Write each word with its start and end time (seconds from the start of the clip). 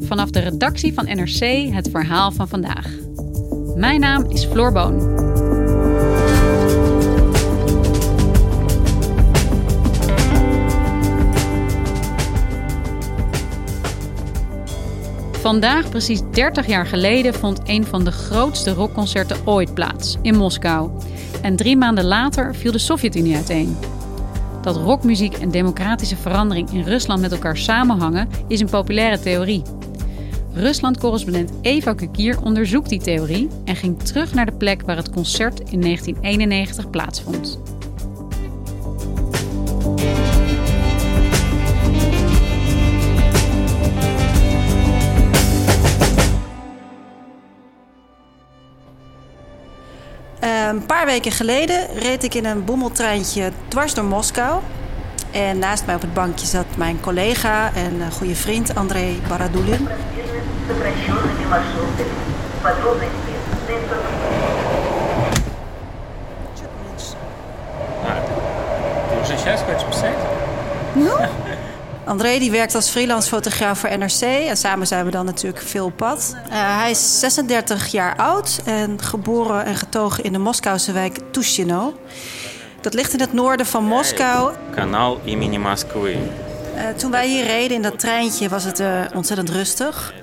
Vanaf 0.00 0.30
de 0.30 0.40
redactie 0.40 0.94
van 0.94 1.04
NRC 1.04 1.72
het 1.72 1.88
verhaal 1.90 2.32
van 2.32 2.48
vandaag. 2.48 2.88
Mijn 3.76 4.00
naam 4.00 4.30
is 4.30 4.44
Floor 4.44 4.72
Boon. 4.72 5.00
Vandaag, 15.32 15.88
precies 15.88 16.20
30 16.30 16.66
jaar 16.66 16.86
geleden, 16.86 17.34
vond 17.34 17.60
een 17.64 17.84
van 17.84 18.04
de 18.04 18.12
grootste 18.12 18.72
rockconcerten 18.72 19.36
ooit 19.44 19.74
plaats 19.74 20.16
in 20.22 20.36
Moskou. 20.36 20.90
En 21.42 21.56
drie 21.56 21.76
maanden 21.76 22.04
later 22.04 22.54
viel 22.54 22.72
de 22.72 22.78
Sovjet-Unie 22.78 23.34
uiteen. 23.34 23.76
Dat 24.64 24.76
rockmuziek 24.76 25.34
en 25.34 25.50
democratische 25.50 26.16
verandering 26.16 26.70
in 26.70 26.82
Rusland 26.82 27.20
met 27.20 27.32
elkaar 27.32 27.56
samenhangen, 27.56 28.28
is 28.48 28.60
een 28.60 28.70
populaire 28.70 29.18
theorie. 29.18 29.62
Rusland-correspondent 30.52 31.52
Eva 31.60 31.94
Kukier 31.94 32.42
onderzoekt 32.42 32.88
die 32.88 33.00
theorie 33.00 33.48
en 33.64 33.76
ging 33.76 34.02
terug 34.02 34.34
naar 34.34 34.46
de 34.46 34.56
plek 34.56 34.82
waar 34.82 34.96
het 34.96 35.10
concert 35.10 35.58
in 35.58 35.80
1991 35.80 36.90
plaatsvond. 36.90 37.73
Een 50.68 50.86
paar 50.86 51.06
weken 51.06 51.32
geleden 51.32 51.86
reed 51.94 52.22
ik 52.22 52.34
in 52.34 52.44
een 52.44 52.64
bommeltreintje 52.64 53.50
dwars 53.68 53.94
door 53.94 54.04
Moskou. 54.04 54.60
En 55.30 55.58
naast 55.58 55.86
mij 55.86 55.94
op 55.94 56.00
het 56.00 56.14
bankje 56.14 56.46
zat 56.46 56.64
mijn 56.76 57.00
collega 57.00 57.70
en 57.74 58.00
een 58.00 58.12
goede 58.12 58.34
vriend 58.34 58.74
Andrei 58.74 59.20
Baradulin. 59.28 59.88
Ты 70.94 71.43
André 72.04 72.38
die 72.38 72.50
werkt 72.50 72.74
als 72.74 72.88
freelance 72.88 73.28
fotograaf 73.28 73.78
voor 73.78 73.98
NRC. 73.98 74.20
En 74.20 74.56
samen 74.56 74.86
zijn 74.86 75.04
we 75.04 75.10
dan 75.10 75.24
natuurlijk 75.24 75.62
veel 75.62 75.84
op 75.84 75.96
pad. 75.96 76.36
Eh, 76.50 76.78
hij 76.78 76.90
is 76.90 77.18
36 77.18 77.86
jaar 77.86 78.16
oud 78.16 78.60
en 78.64 79.02
geboren 79.02 79.64
en 79.64 79.74
getogen 79.76 80.24
in 80.24 80.32
de 80.32 80.38
Moskouse 80.38 80.92
wijk 80.92 81.18
Tushino. 81.30 81.94
Dat 82.80 82.94
ligt 82.94 83.12
in 83.12 83.20
het 83.20 83.32
noorden 83.32 83.66
van 83.66 83.84
Moskou. 83.84 84.52
Kanaal 84.74 85.20
Imini 85.24 85.58
Moskwy. 85.58 86.16
Eh, 86.76 86.88
toen 86.96 87.10
wij 87.10 87.28
hier 87.28 87.44
reden 87.44 87.76
in 87.76 87.82
dat 87.82 87.98
treintje 87.98 88.48
was 88.48 88.64
het 88.64 88.80
eh, 88.80 89.00
ontzettend 89.14 89.50
rustig. 89.50 90.14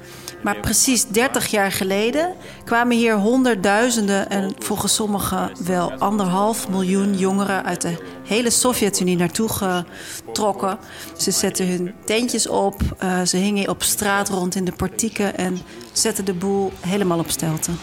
Maar 0.44 0.60
precies 0.60 1.08
30 1.08 1.48
jaar 1.48 1.72
geleden 1.72 2.34
kwamen 2.64 2.98
hier 2.98 3.16
honderdduizenden 3.16 4.30
en 4.30 4.54
volgens 4.60 4.96
sommigen 4.96 5.52
wel 5.66 5.92
anderhalf 5.92 6.70
miljoen 6.70 7.18
jongeren 7.18 7.64
uit 7.64 7.82
de 7.82 7.98
hele 8.24 8.50
Sovjet-Unie 8.50 9.18
naartoe 9.18 9.50
getrokken. 9.50 10.78
Ze 11.18 11.32
zetten 11.32 11.68
hun 11.68 11.94
tentjes 12.06 12.48
op, 12.48 12.82
uh, 13.04 13.22
ze 13.22 13.38
hingen 13.38 13.70
op 13.70 13.84
straat 13.84 14.30
rond 14.30 14.56
in 14.56 14.66
de 14.66 14.72
portieken 14.72 15.38
en 15.38 15.60
zetten 15.92 16.26
de 16.26 16.34
boel 16.34 16.72
helemaal 16.80 17.20
op 17.20 17.30
stelten. 17.30 17.80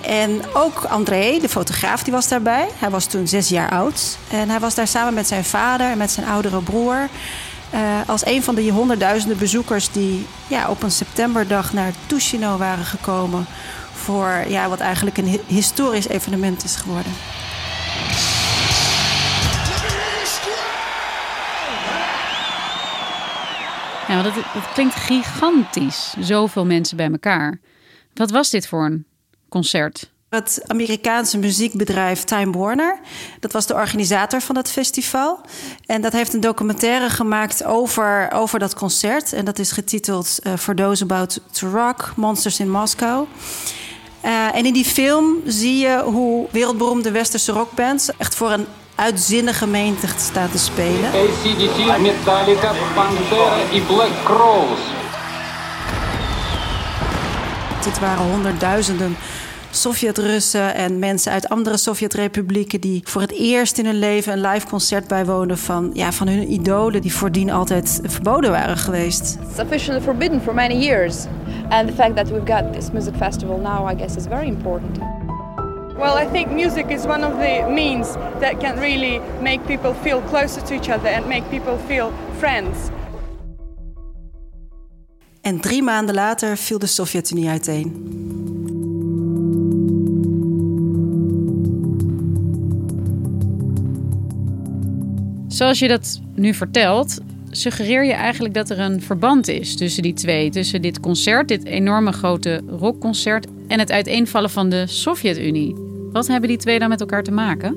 En 0.00 0.40
ook 0.54 0.84
André, 0.84 1.38
de 1.40 1.48
fotograaf, 1.48 2.02
die 2.02 2.12
was 2.12 2.28
daarbij. 2.28 2.68
Hij 2.78 2.90
was 2.90 3.06
toen 3.06 3.28
zes 3.28 3.48
jaar 3.48 3.70
oud. 3.70 4.18
En 4.30 4.48
hij 4.48 4.60
was 4.60 4.74
daar 4.74 4.88
samen 4.88 5.14
met 5.14 5.26
zijn 5.26 5.44
vader 5.44 5.90
en 5.90 5.98
met 5.98 6.10
zijn 6.10 6.26
oudere 6.26 6.62
broer. 6.62 7.08
Uh, 7.74 8.00
als 8.06 8.26
een 8.26 8.42
van 8.42 8.54
de 8.54 8.70
honderdduizenden 8.70 9.38
bezoekers 9.38 9.92
die 9.92 10.26
ja, 10.46 10.68
op 10.68 10.82
een 10.82 10.90
septemberdag 10.90 11.72
naar 11.72 11.92
Tushino 12.06 12.56
waren 12.56 12.84
gekomen 12.84 13.46
voor 13.92 14.44
ja, 14.48 14.68
wat 14.68 14.80
eigenlijk 14.80 15.16
een 15.16 15.40
historisch 15.46 16.08
evenement 16.08 16.64
is 16.64 16.76
geworden. 16.76 17.12
Ja, 24.08 24.22
dat 24.22 24.32
klinkt 24.74 24.94
gigantisch. 24.94 26.14
Zoveel 26.18 26.66
mensen 26.66 26.96
bij 26.96 27.10
elkaar. 27.10 27.58
Wat 28.14 28.30
was 28.30 28.50
dit 28.50 28.66
voor 28.68 28.84
een 28.84 29.04
concert? 29.48 30.10
Het 30.30 30.62
Amerikaanse 30.66 31.38
muziekbedrijf 31.38 32.24
Time 32.24 32.58
Warner, 32.58 32.98
dat 33.40 33.52
was 33.52 33.66
de 33.66 33.74
organisator 33.74 34.40
van 34.40 34.54
dat 34.54 34.70
festival. 34.70 35.40
En 35.86 36.00
dat 36.00 36.12
heeft 36.12 36.34
een 36.34 36.40
documentaire 36.40 37.10
gemaakt 37.10 37.64
over, 37.64 38.30
over 38.32 38.58
dat 38.58 38.74
concert. 38.74 39.32
En 39.32 39.44
dat 39.44 39.58
is 39.58 39.72
getiteld 39.72 40.38
uh, 40.42 40.52
For 40.56 40.74
Those 40.74 41.02
About 41.02 41.40
to 41.50 41.68
Rock, 41.68 42.12
Monsters 42.16 42.60
in 42.60 42.70
Moscow. 42.70 43.26
Uh, 44.24 44.54
en 44.54 44.66
in 44.66 44.72
die 44.72 44.84
film 44.84 45.36
zie 45.46 45.78
je 45.78 46.02
hoe 46.04 46.46
wereldberoemde 46.50 47.10
westerse 47.10 47.52
rockbands 47.52 48.16
echt 48.16 48.34
voor 48.34 48.50
een 48.50 48.66
uitzinnige 48.94 49.66
menigte 49.66 50.24
staan 50.24 50.50
te 50.50 50.58
spelen. 50.58 51.10
ACDC, 51.10 52.00
Metallica, 52.00 52.72
Pantera 52.94 53.60
en 53.72 53.86
Black 53.86 54.24
Crowes. 54.24 54.80
Dit 57.84 57.98
waren 57.98 58.30
honderdduizenden 58.30 59.16
Sovjet-Russen 59.70 60.74
en 60.74 60.98
mensen 60.98 61.32
uit 61.32 61.48
andere 61.48 61.76
Sovjet-republieken 61.76 62.80
die 62.80 63.00
voor 63.04 63.20
het 63.20 63.30
eerst 63.30 63.78
in 63.78 63.84
hun 63.84 63.98
leven 63.98 64.32
een 64.32 64.40
live 64.40 64.66
concert 64.66 65.08
bijwonen 65.08 65.58
van, 65.58 65.90
ja, 65.92 66.12
van 66.12 66.28
hun 66.28 66.52
idolen 66.52 67.00
die 67.00 67.14
voordien 67.14 67.50
altijd 67.50 68.00
verboden 68.02 68.50
waren 68.50 68.76
geweest. 68.76 69.38
It's 69.50 69.60
officially 69.60 70.00
forbidden 70.00 70.42
for 70.42 70.54
many 70.54 70.74
years. 70.74 71.24
And 71.68 71.88
the 71.88 71.94
fact 71.94 72.16
that 72.16 72.30
we've 72.30 72.52
got 72.52 72.72
this 72.72 72.90
music 72.90 73.14
festival 73.16 73.58
now, 73.58 73.90
I 73.90 73.94
guess, 73.94 74.16
is 74.16 74.24
very 74.26 74.46
important. 74.46 74.98
Well, 75.98 76.22
I 76.22 76.28
think 76.32 76.50
music 76.50 76.90
is 76.90 77.04
one 77.04 77.26
of 77.26 77.32
the 77.32 77.66
means 77.68 78.08
that 78.40 78.58
can 78.58 78.78
really 78.78 79.20
make 79.42 79.60
people 79.66 79.94
feel 80.02 80.22
closer 80.30 80.62
to 80.62 80.74
each 80.74 80.88
other 80.88 81.12
and 81.12 81.26
make 81.26 81.42
people 81.50 81.76
feel 81.86 82.12
friends. 82.38 82.76
En 85.40 85.60
drie 85.60 85.82
maanden 85.82 86.14
later 86.14 86.56
viel 86.56 86.78
de 86.78 86.86
Sovjet-Unie 86.86 87.48
uiteen. 87.48 88.18
Zoals 95.60 95.78
je 95.78 95.88
dat 95.88 96.20
nu 96.34 96.54
vertelt, 96.54 97.18
suggereer 97.50 98.04
je 98.04 98.12
eigenlijk 98.12 98.54
dat 98.54 98.70
er 98.70 98.78
een 98.78 99.02
verband 99.02 99.48
is 99.48 99.76
tussen 99.76 100.02
die 100.02 100.12
twee. 100.12 100.50
Tussen 100.50 100.82
dit 100.82 101.00
concert, 101.00 101.48
dit 101.48 101.64
enorme 101.64 102.12
grote 102.12 102.60
rockconcert 102.68 103.46
en 103.68 103.78
het 103.78 103.90
uiteenvallen 103.90 104.50
van 104.50 104.68
de 104.68 104.86
Sovjet-Unie. 104.86 105.74
Wat 106.12 106.26
hebben 106.26 106.48
die 106.48 106.58
twee 106.58 106.78
dan 106.78 106.88
met 106.88 107.00
elkaar 107.00 107.22
te 107.22 107.30
maken? 107.30 107.76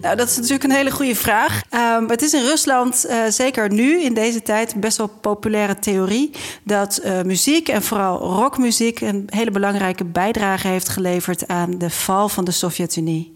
Nou, 0.00 0.16
dat 0.16 0.28
is 0.28 0.36
natuurlijk 0.36 0.64
een 0.64 0.70
hele 0.70 0.90
goede 0.90 1.14
vraag. 1.14 1.62
Um, 1.98 2.08
het 2.08 2.22
is 2.22 2.34
in 2.34 2.42
Rusland, 2.42 3.06
uh, 3.08 3.26
zeker 3.28 3.72
nu 3.72 4.02
in 4.02 4.14
deze 4.14 4.42
tijd, 4.42 4.80
best 4.80 4.96
wel 4.96 5.10
populaire 5.20 5.78
theorie 5.78 6.30
dat 6.62 7.00
uh, 7.04 7.22
muziek 7.22 7.68
en 7.68 7.82
vooral 7.82 8.18
rockmuziek 8.18 9.00
een 9.00 9.26
hele 9.26 9.50
belangrijke 9.50 10.04
bijdrage 10.04 10.68
heeft 10.68 10.88
geleverd 10.88 11.48
aan 11.48 11.78
de 11.78 11.90
val 11.90 12.28
van 12.28 12.44
de 12.44 12.50
Sovjet-Unie. 12.50 13.32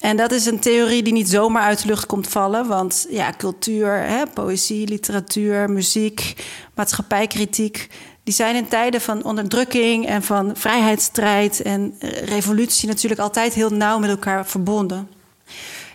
En 0.00 0.16
dat 0.16 0.32
is 0.32 0.46
een 0.46 0.60
theorie 0.60 1.02
die 1.02 1.12
niet 1.12 1.28
zomaar 1.28 1.62
uit 1.62 1.82
de 1.82 1.88
lucht 1.88 2.06
komt 2.06 2.28
vallen. 2.28 2.66
Want 2.66 3.06
ja, 3.10 3.32
cultuur, 3.36 3.92
hè, 3.92 4.26
poëzie, 4.26 4.88
literatuur, 4.88 5.70
muziek, 5.70 6.34
maatschappijkritiek. 6.74 7.88
Die 8.22 8.34
zijn 8.34 8.56
in 8.56 8.68
tijden 8.68 9.00
van 9.00 9.24
onderdrukking 9.24 10.06
en 10.06 10.22
van 10.22 10.50
vrijheidsstrijd 10.56 11.62
en 11.62 11.94
revolutie 12.24 12.88
natuurlijk 12.88 13.20
altijd 13.20 13.54
heel 13.54 13.70
nauw 13.70 13.98
met 13.98 14.10
elkaar 14.10 14.46
verbonden. 14.46 15.08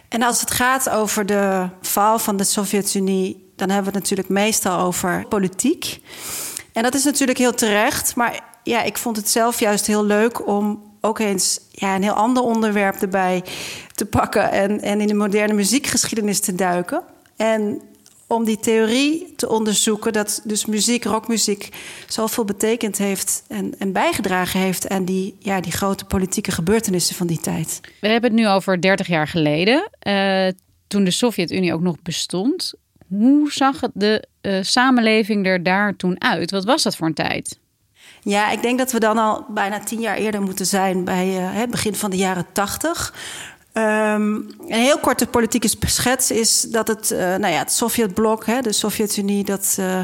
En 0.10 0.22
als 0.22 0.40
het 0.40 0.52
gaat 0.52 0.90
over 0.90 1.26
de 1.26 1.70
val 1.82 2.20
van 2.20 2.38
de 2.38 2.44
Sovjet-Unie, 2.44 3.52
dan 3.56 3.70
hebben 3.70 3.92
we 3.92 3.98
het 3.98 4.10
natuurlijk 4.10 4.30
meestal 4.30 4.80
over 4.80 5.26
politiek. 5.30 6.02
En 6.74 6.84
dat 6.84 6.94
is 6.94 7.04
natuurlijk 7.04 7.38
heel 7.38 7.54
terecht. 7.54 8.16
Maar 8.16 8.44
ja, 8.64 8.82
ik 8.82 8.98
vond 8.98 9.16
het 9.18 9.30
zelf 9.30 9.60
juist 9.60 9.88
heel 9.88 10.06
leuk 10.06 10.48
om 10.48 10.92
ook 11.02 11.20
eens 11.20 11.60
ja, 11.84 11.96
een 11.96 12.04
heel 12.04 12.14
ander 12.14 12.44
onderwerp 12.44 12.96
erbij 12.96 13.44
te 13.96 14.06
pakken 14.06 14.52
en, 14.52 14.82
en 14.82 15.02
in 15.02 15.08
de 15.08 15.14
moderne 15.14 15.54
muziekgeschiedenis 15.54 16.40
te 16.40 16.56
duiken. 16.56 17.04
En 17.36 17.82
om 18.28 18.44
die 18.44 18.60
theorie 18.60 19.34
te 19.36 19.50
onderzoeken 19.50 20.14
dat 20.14 20.42
dus 20.44 20.66
muziek, 20.66 21.04
rockmuziek, 21.04 21.70
zoveel 22.08 22.46
betekend 22.46 22.98
heeft 22.98 23.44
en, 23.48 23.74
en 23.80 23.92
bijgedragen 23.92 24.60
heeft 24.60 24.90
aan 24.90 25.06
die, 25.06 25.36
ja, 25.40 25.62
die 25.62 25.72
grote 25.72 26.06
politieke 26.06 26.52
gebeurtenissen 26.52 27.16
van 27.16 27.28
die 27.28 27.40
tijd. 27.40 27.80
We 28.02 28.08
hebben 28.08 28.32
het 28.32 28.40
nu 28.40 28.48
over 28.48 28.82
30 28.82 29.08
jaar 29.08 29.28
geleden, 29.28 29.90
uh, 30.08 30.48
toen 30.88 31.04
de 31.04 31.12
Sovjet-Unie 31.12 31.74
ook 31.74 31.82
nog 31.82 32.02
bestond. 32.02 32.74
Hoe 33.08 33.52
zag 33.52 33.80
de 33.94 34.28
uh, 34.42 34.58
samenleving 34.62 35.46
er 35.46 35.64
daar 35.64 35.96
toen 35.96 36.22
uit? 36.22 36.52
Wat 36.52 36.66
was 36.66 36.84
dat 36.84 36.96
voor 36.96 37.08
een 37.08 37.14
tijd? 37.14 37.62
Ja, 38.24 38.50
ik 38.50 38.62
denk 38.62 38.78
dat 38.78 38.92
we 38.92 39.00
dan 39.00 39.18
al 39.18 39.46
bijna 39.50 39.80
tien 39.80 40.00
jaar 40.00 40.16
eerder 40.16 40.42
moeten 40.42 40.66
zijn 40.66 41.04
bij 41.04 41.28
het 41.28 41.70
begin 41.70 41.96
van 41.96 42.10
de 42.10 42.18
jaren 42.18 42.46
tachtig. 42.52 43.14
Um, 43.74 43.84
een 43.84 44.82
heel 44.82 45.00
korte 45.00 45.28
politieke 45.28 45.70
schets 45.80 46.32
is 46.32 46.62
dat 46.62 46.88
het, 46.88 47.12
uh, 47.12 47.20
nou 47.20 47.48
ja, 47.48 47.58
het 47.58 47.72
Sovjetblok, 47.72 48.46
hè, 48.46 48.62
de 48.62 48.72
Sovjet-Unie, 48.72 49.44
dat 49.44 49.78
uh, 49.80 50.02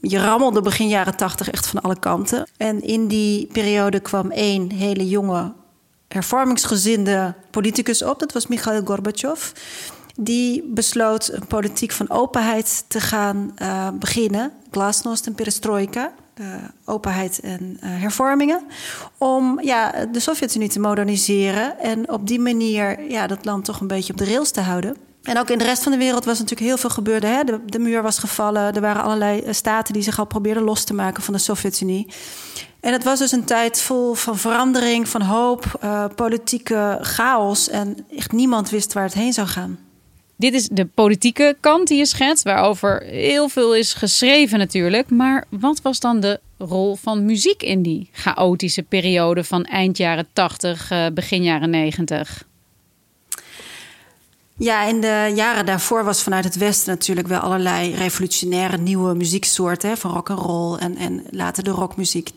je 0.00 0.18
rammelde 0.18 0.60
begin 0.60 0.88
jaren 0.88 1.16
tachtig 1.16 1.50
echt 1.50 1.66
van 1.66 1.80
alle 1.80 1.98
kanten. 1.98 2.48
En 2.56 2.82
in 2.82 3.06
die 3.06 3.46
periode 3.46 4.00
kwam 4.00 4.30
één 4.30 4.70
hele 4.70 5.08
jonge 5.08 5.52
hervormingsgezinde 6.08 7.34
politicus 7.50 8.02
op. 8.02 8.18
Dat 8.18 8.32
was 8.32 8.46
Mikhail 8.46 8.84
Gorbachev. 8.84 9.50
Die 10.16 10.70
besloot 10.74 11.28
een 11.32 11.46
politiek 11.46 11.92
van 11.92 12.10
openheid 12.10 12.84
te 12.88 13.00
gaan 13.00 13.54
beginnen. 13.98 14.52
Glasnost 14.70 15.26
en 15.26 15.34
perestroika 15.34 16.12
openheid 16.84 17.40
en 17.40 17.62
uh, 17.62 17.80
hervormingen. 17.82 18.62
Om 19.18 19.60
ja, 19.60 20.06
de 20.12 20.20
Sovjet-Unie 20.20 20.68
te 20.68 20.80
moderniseren. 20.80 21.78
En 21.78 22.10
op 22.10 22.26
die 22.26 22.40
manier 22.40 23.10
ja, 23.10 23.26
dat 23.26 23.44
land 23.44 23.64
toch 23.64 23.80
een 23.80 23.86
beetje 23.86 24.12
op 24.12 24.18
de 24.18 24.24
rails 24.24 24.50
te 24.50 24.60
houden. 24.60 24.96
En 25.22 25.38
ook 25.38 25.50
in 25.50 25.58
de 25.58 25.64
rest 25.64 25.82
van 25.82 25.92
de 25.92 25.98
wereld 25.98 26.24
was 26.24 26.38
natuurlijk 26.38 26.68
heel 26.68 26.78
veel 26.78 26.90
gebeurd. 26.90 27.22
Hè? 27.22 27.44
De, 27.44 27.60
de 27.66 27.78
muur 27.78 28.02
was 28.02 28.18
gevallen. 28.18 28.74
Er 28.74 28.80
waren 28.80 29.02
allerlei 29.02 29.40
eh, 29.40 29.52
staten 29.52 29.92
die 29.92 30.02
zich 30.02 30.18
al 30.18 30.26
probeerden 30.26 30.62
los 30.62 30.84
te 30.84 30.94
maken 30.94 31.22
van 31.22 31.34
de 31.34 31.40
Sovjet-Unie. 31.40 32.06
En 32.80 32.92
het 32.92 33.04
was 33.04 33.18
dus 33.18 33.32
een 33.32 33.44
tijd 33.44 33.80
vol 33.80 34.14
van 34.14 34.38
verandering, 34.38 35.08
van 35.08 35.22
hoop, 35.22 35.64
politieke 36.14 36.98
chaos. 37.00 37.68
En 37.68 37.96
echt 38.16 38.32
niemand 38.32 38.70
wist 38.70 38.92
waar 38.92 39.04
het 39.04 39.14
heen 39.14 39.32
zou 39.32 39.46
gaan. 39.46 39.78
Dit 40.36 40.54
is 40.54 40.68
de 40.68 40.84
politieke 40.84 41.56
kant 41.60 41.88
die 41.88 41.98
je 41.98 42.06
schetst, 42.06 42.44
waarover 42.44 43.02
heel 43.02 43.48
veel 43.48 43.74
is 43.74 43.94
geschreven 43.94 44.58
natuurlijk. 44.58 45.10
Maar 45.10 45.44
wat 45.48 45.82
was 45.82 46.00
dan 46.00 46.20
de 46.20 46.40
rol 46.58 46.96
van 46.96 47.24
muziek 47.24 47.62
in 47.62 47.82
die 47.82 48.08
chaotische 48.12 48.82
periode 48.82 49.44
van 49.44 49.64
eind 49.64 49.96
jaren 49.96 50.26
80, 50.32 50.92
begin 51.14 51.42
jaren 51.42 51.70
90? 51.70 52.46
Ja, 54.56 54.82
in 54.82 55.00
de 55.00 55.32
jaren 55.34 55.66
daarvoor 55.66 56.04
was 56.04 56.22
vanuit 56.22 56.44
het 56.44 56.56
Westen 56.56 56.92
natuurlijk 56.92 57.26
wel 57.26 57.38
allerlei 57.38 57.94
revolutionaire 57.94 58.76
nieuwe 58.76 59.14
muzieksoorten. 59.14 59.88
Hè, 59.88 59.96
van 59.96 60.10
rock 60.10 60.28
en 60.28 60.34
roll 60.34 60.78
en, 60.78 60.96
en 60.96 61.24
later 61.30 61.64
de 61.64 61.70
rockmuziek. 61.70 62.30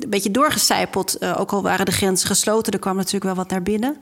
Een 0.00 0.10
beetje 0.10 0.30
doorgecijpeld, 0.30 1.16
uh, 1.22 1.40
ook 1.40 1.52
al 1.52 1.62
waren 1.62 1.86
de 1.86 1.92
grenzen 1.92 2.28
gesloten. 2.28 2.72
Er 2.72 2.78
kwam 2.78 2.96
natuurlijk 2.96 3.24
wel 3.24 3.34
wat 3.34 3.50
naar 3.50 3.62
binnen. 3.62 3.96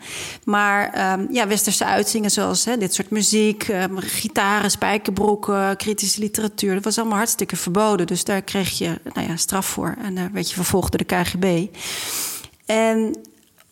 Maar 0.45 1.12
um, 1.19 1.27
ja, 1.31 1.47
westerse 1.47 1.85
uitzingen 1.85 2.31
zoals 2.31 2.65
hè, 2.65 2.77
dit 2.77 2.95
soort 2.95 3.11
muziek, 3.11 3.69
um, 3.69 3.99
gitaren, 3.99 4.71
spijkerbroeken, 4.71 5.77
kritische 5.77 6.21
literatuur. 6.21 6.75
Dat 6.75 6.85
was 6.85 6.99
allemaal 6.99 7.19
hartstikke 7.19 7.56
verboden. 7.56 8.06
Dus 8.06 8.25
daar 8.25 8.43
kreeg 8.43 8.79
je 8.79 9.01
nou 9.12 9.29
ja, 9.29 9.37
straf 9.37 9.67
voor. 9.67 9.97
En 10.03 10.15
daar 10.15 10.31
werd 10.33 10.49
je 10.49 10.55
vervolgd 10.55 10.93
door 10.93 11.06
de 11.06 11.23
KGB. 11.23 11.77
En 12.67 13.17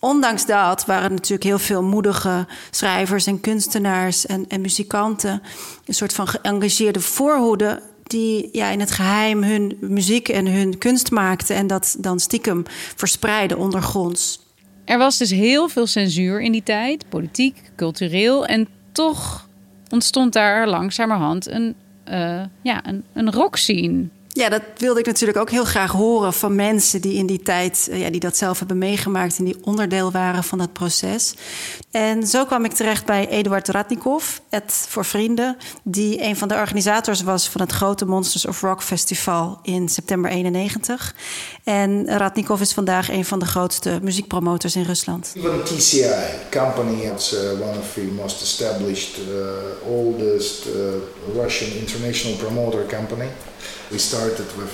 ondanks 0.04 0.46
dat 0.46 0.84
waren 0.84 1.10
natuurlijk 1.10 1.43
heel 1.43 1.58
veel 1.58 1.82
moedige 1.82 2.46
schrijvers 2.70 3.26
en 3.26 3.40
kunstenaars 3.40 4.26
en, 4.26 4.44
en 4.49 4.60
muzikanten. 4.60 5.43
Een 5.84 5.94
soort 5.94 6.12
van 6.12 6.28
geëngageerde 6.28 7.00
voorhoede 7.00 7.82
die 8.02 8.49
ja, 8.52 8.69
in 8.69 8.81
het 8.81 8.90
geheim 8.90 9.43
hun 9.43 9.76
muziek 9.81 10.28
en 10.28 10.46
hun 10.46 10.78
kunst 10.78 11.10
maakten 11.10 11.56
en 11.56 11.66
dat 11.66 11.96
dan 11.99 12.20
stiekem 12.20 12.62
verspreiden 12.96 13.58
ondergronds. 13.58 14.40
Er 14.84 14.99
was 14.99 15.19
dus 15.19 15.31
heel 15.31 15.69
veel 15.69 15.87
censuur 15.87 16.40
in 16.40 16.52
die 16.52 16.62
tijd, 16.62 17.08
politiek, 17.08 17.70
cultureel. 17.76 18.46
En 18.46 18.69
toch 18.93 19.48
ontstond 19.88 20.32
daar 20.32 20.69
langzamerhand 20.69 21.50
een, 21.50 21.75
uh, 22.08 22.43
ja, 22.62 22.87
een, 22.87 23.05
een 23.12 23.32
rockscene. 23.32 24.08
Ja, 24.34 24.49
dat 24.49 24.62
wilde 24.76 25.00
ik 25.00 25.06
natuurlijk 25.06 25.38
ook 25.38 25.50
heel 25.50 25.64
graag 25.64 25.90
horen 25.90 26.32
van 26.32 26.55
mensen 26.55 27.00
die 27.00 27.14
in 27.14 27.26
die 27.26 27.43
tijd, 27.43 27.88
ja, 27.93 28.11
die 28.11 28.20
dat 28.20 28.37
zelf 28.37 28.58
hebben 28.58 28.79
meegemaakt 28.79 29.38
en 29.38 29.44
die 29.44 29.56
onderdeel 29.62 30.11
waren 30.11 30.44
van 30.44 30.58
dat 30.58 30.73
proces. 30.73 31.34
En 31.90 32.26
zo 32.26 32.44
kwam 32.44 32.64
ik 32.64 32.73
terecht 32.73 33.05
bij 33.05 33.29
Eduard 33.29 33.69
Ratnikov, 33.69 34.25
het 34.49 34.87
voor 34.88 35.05
vrienden, 35.05 35.56
die 35.82 36.23
een 36.23 36.37
van 36.37 36.49
de 36.49 36.55
organisators 36.55 37.23
was 37.23 37.49
van 37.49 37.61
het 37.61 37.73
grote 37.73 38.05
Monsters 38.05 38.46
of 38.46 38.61
Rock 38.61 38.82
Festival 38.82 39.58
in 39.62 39.88
september 39.88 40.31
91. 40.31 41.14
En 41.64 42.08
Ratnikov 42.19 42.61
is 42.61 42.73
vandaag 42.73 43.11
een 43.11 43.25
van 43.25 43.38
de 43.38 43.46
grootste 43.46 43.99
muziekpromotors 44.02 44.76
in 44.76 44.82
Rusland. 44.82 45.32
Even 45.37 45.64
TCI 45.64 46.11
company 46.50 47.02
is 47.17 47.34
uh, 47.34 47.40
one 47.52 47.79
of 47.79 47.93
the 47.94 48.12
most 48.17 48.43
established, 48.43 49.19
uh, 49.19 49.90
oldest 49.90 50.64
Russian 51.34 51.70
international 51.81 52.37
promoter 52.37 52.87
company. 52.87 53.26
We 53.91 53.99
started 53.99 54.47
with 54.56 54.73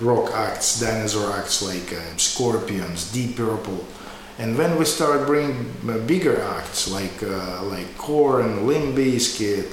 rock 0.00 0.30
acts, 0.34 0.80
dinosaur 0.80 1.32
acts 1.32 1.60
like 1.62 1.92
uh, 1.92 2.16
Scorpions, 2.16 3.10
Deep 3.12 3.36
Purple. 3.36 3.84
And 4.38 4.56
when 4.56 4.78
we 4.78 4.84
started 4.84 5.26
bringing 5.26 5.66
bigger 6.06 6.40
acts 6.40 6.88
like 6.88 7.22
uh, 7.22 7.62
like 7.70 7.96
Korn, 7.96 8.66
Limp 8.66 8.96
Bizkit, 8.96 9.70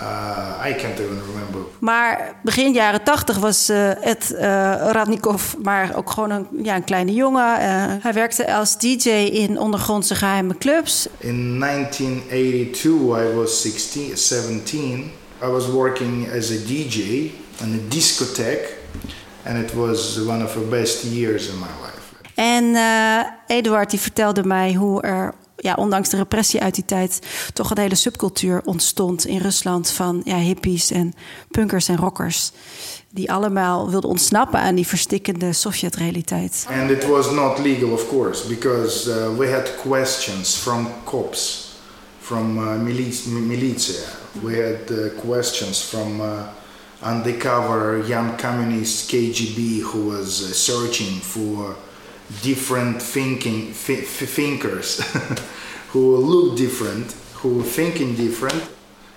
uh, 0.00 0.66
I 0.68 0.74
can't 0.74 0.98
even 0.98 1.20
remember. 1.26 1.60
Maar 1.78 2.36
begin 2.42 2.72
jaren 2.72 3.04
tachtig 3.04 3.38
was 3.38 3.70
uh, 3.70 4.06
Ed 4.06 4.30
uh, 4.32 4.40
Radnikov 4.92 5.54
maar 5.62 5.96
ook 5.96 6.10
gewoon 6.10 6.30
een, 6.30 6.46
ja, 6.62 6.76
een 6.76 6.84
kleine 6.84 7.12
jongen. 7.12 7.60
hij 8.02 8.12
werkte 8.12 8.52
als 8.54 8.78
DJ 8.78 9.08
in 9.10 9.58
ondergrondse 9.58 10.14
geheime 10.14 10.58
clubs. 10.58 11.08
In 11.18 11.58
1982, 11.60 12.92
I 12.92 13.34
was 13.34 13.60
16, 13.60 14.16
17. 14.16 15.12
I 15.42 15.46
was 15.46 15.66
working 15.66 16.32
as 16.32 16.50
a 16.50 16.56
DJ 16.66 17.30
in 17.60 17.74
a 17.74 17.94
discotheque. 17.94 18.76
And 19.44 19.64
it 19.64 19.74
was 19.74 20.18
one 20.26 20.44
of 20.44 20.52
the 20.52 20.66
best 20.70 21.04
years 21.04 21.48
in 21.48 21.58
my 21.58 21.66
life. 21.82 21.96
En 22.34 22.64
uh, 22.64 23.20
Eduard 23.46 23.90
die 23.90 24.00
vertelde 24.00 24.44
mij 24.44 24.74
hoe 24.74 25.02
er, 25.02 25.34
ja, 25.56 25.74
ondanks 25.74 26.08
de 26.08 26.16
repressie 26.16 26.60
uit 26.60 26.74
die 26.74 26.84
tijd, 26.84 27.20
toch 27.52 27.70
een 27.70 27.78
hele 27.78 27.94
subcultuur 27.94 28.62
ontstond 28.64 29.26
in 29.26 29.38
Rusland 29.38 29.90
van 29.90 30.20
ja, 30.24 30.36
hippies 30.36 30.90
en 30.90 31.14
punkers 31.50 31.88
en 31.88 31.96
rockers. 31.96 32.50
Die 33.10 33.32
allemaal 33.32 33.90
wilden 33.90 34.10
ontsnappen 34.10 34.60
aan 34.60 34.74
die 34.74 34.86
verstikkende 34.86 35.52
Sovjet-realiteit. 35.52 36.66
And 36.80 36.90
it 36.90 37.06
was 37.06 37.30
not 37.30 37.58
legal, 37.58 37.90
of 37.90 38.08
course, 38.08 38.48
because 38.48 39.10
uh, 39.10 39.36
we 39.36 39.50
had 39.50 39.74
questions 39.88 40.54
from 40.54 40.88
cops, 41.04 41.72
from 42.20 42.58
uh, 42.58 42.74
militia. 43.46 44.04
We 44.42 44.62
had 44.62 45.12
questions 45.26 45.80
from 45.80 46.20
undercover 47.02 48.00
young 48.06 48.36
communist 48.36 49.10
KGB 49.10 49.80
who 49.80 50.08
was 50.08 50.42
uh, 50.42 50.52
searching 50.52 51.20
for 51.20 51.76
different 52.42 53.00
thinking 53.00 53.72
thinkers 53.72 55.00
who 55.90 56.16
look 56.16 56.56
different, 56.56 57.12
who 57.34 57.62
thinking 57.62 58.14
different. 58.14 58.68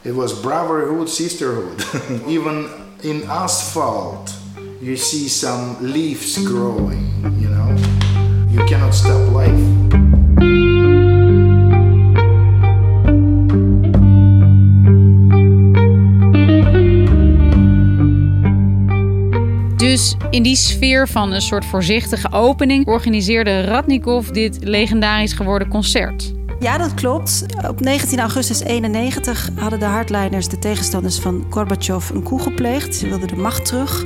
It 0.03 0.13
was 0.13 0.39
brotherhood, 0.39 1.09
sisterhood. 1.09 1.83
Even 2.27 2.69
in 3.03 3.23
asphalt, 3.23 4.33
you 4.79 4.95
see 4.95 5.27
some 5.27 5.77
leaves 5.81 6.37
growing. 6.45 7.11
You 7.39 7.49
know, 7.49 8.47
you 8.49 8.65
cannot 8.65 8.93
stop 8.93 9.31
life. 9.31 10.10
Dus 19.91 20.15
in 20.29 20.43
die 20.43 20.55
sfeer 20.55 21.07
van 21.07 21.31
een 21.31 21.41
soort 21.41 21.65
voorzichtige 21.65 22.31
opening 22.31 22.87
organiseerde 22.87 23.63
Radnikov 23.63 24.27
dit 24.27 24.57
legendarisch 24.63 25.33
geworden 25.33 25.67
concert. 25.67 26.33
Ja, 26.59 26.77
dat 26.77 26.93
klopt. 26.93 27.45
Op 27.67 27.79
19 27.79 28.19
augustus 28.19 28.59
91 28.59 29.49
hadden 29.55 29.79
de 29.79 29.85
hardliners, 29.85 30.47
de 30.47 30.59
tegenstanders 30.59 31.19
van 31.19 31.45
Gorbachev, 31.49 32.09
een 32.09 32.23
coup 32.23 32.41
gepleegd. 32.41 32.95
Ze 32.95 33.07
wilden 33.07 33.27
de 33.27 33.35
macht 33.35 33.65
terug. 33.65 34.05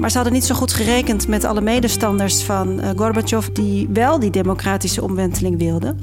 Maar 0.00 0.10
ze 0.10 0.16
hadden 0.16 0.34
niet 0.34 0.44
zo 0.44 0.54
goed 0.54 0.72
gerekend 0.72 1.28
met 1.28 1.44
alle 1.44 1.60
medestanders 1.60 2.42
van 2.42 2.80
uh, 2.80 2.88
Gorbachev, 2.96 3.46
die 3.46 3.88
wel 3.92 4.18
die 4.18 4.30
democratische 4.30 5.02
omwenteling 5.02 5.58
wilden. 5.58 6.00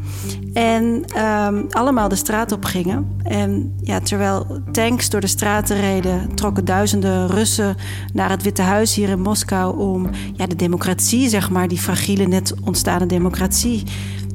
En 0.54 1.06
um, 1.18 1.66
allemaal 1.70 2.08
de 2.08 2.16
straat 2.16 2.51
op 2.51 2.66
gingen. 2.66 3.16
En 3.24 3.75
ja, 3.82 4.00
terwijl 4.00 4.62
tanks 4.72 5.10
door 5.10 5.22
de 5.22 5.27
straten 5.27 5.80
reden, 5.80 6.36
trokken 6.36 6.66
duizenden 6.66 7.27
Russen 7.27 7.75
naar 8.13 8.30
het 8.30 8.44
Witte 8.44 8.62
Huis 8.62 8.96
hier 8.96 9.10
in 9.10 9.22
Moskou 9.22 9.77
om 9.77 10.10
ja, 10.34 10.46
de 10.46 10.56
democratie, 10.56 11.30
zeg 11.30 11.50
maar, 11.50 11.68
die 11.68 11.80
fragiele 11.80 12.27
net 12.27 12.54
ontstaande 12.63 13.06
democratie, 13.06 13.84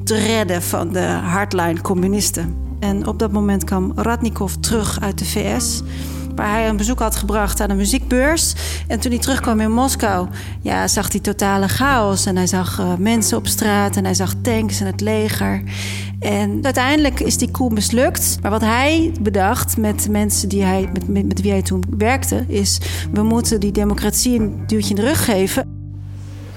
te 0.03 0.15
redden 0.15 0.61
van 0.61 0.91
de 0.91 1.05
hardline 1.05 1.81
communisten. 1.81 2.55
En 2.79 3.07
op 3.07 3.19
dat 3.19 3.31
moment 3.31 3.63
kwam 3.63 3.91
Radnikov 3.95 4.53
terug 4.53 4.99
uit 5.01 5.17
de 5.17 5.25
VS 5.25 5.81
waar 6.35 6.51
hij 6.51 6.69
een 6.69 6.77
bezoek 6.77 6.99
had 6.99 7.15
gebracht 7.15 7.61
aan 7.61 7.69
een 7.69 7.77
muziekbeurs. 7.77 8.53
En 8.87 8.99
toen 8.99 9.11
hij 9.11 9.19
terugkwam 9.19 9.59
in 9.59 9.71
Moskou, 9.71 10.27
ja, 10.61 10.87
zag 10.87 11.11
hij 11.11 11.21
totale 11.21 11.67
chaos. 11.67 12.25
En 12.25 12.35
hij 12.35 12.47
zag 12.47 12.79
uh, 12.79 12.95
mensen 12.97 13.37
op 13.37 13.47
straat 13.47 13.95
en 13.95 14.03
hij 14.03 14.13
zag 14.13 14.33
tanks 14.41 14.79
en 14.79 14.85
het 14.85 15.01
leger. 15.01 15.63
En 16.19 16.59
uiteindelijk 16.61 17.19
is 17.19 17.37
die 17.37 17.51
coup 17.51 17.71
mislukt. 17.71 18.37
Maar 18.41 18.51
wat 18.51 18.61
hij 18.61 19.11
bedacht 19.21 19.77
met 19.77 20.09
mensen 20.09 20.49
die 20.49 20.63
hij, 20.63 20.89
met, 20.93 21.07
met, 21.07 21.25
met 21.25 21.41
wie 21.41 21.51
hij 21.51 21.61
toen 21.61 21.83
werkte, 21.97 22.45
is: 22.47 22.77
we 23.11 23.23
moeten 23.23 23.59
die 23.59 23.71
democratie 23.71 24.39
een 24.39 24.63
duwtje 24.67 24.89
in 24.89 24.95
de 24.95 25.01
rug 25.01 25.25
geven. 25.25 25.81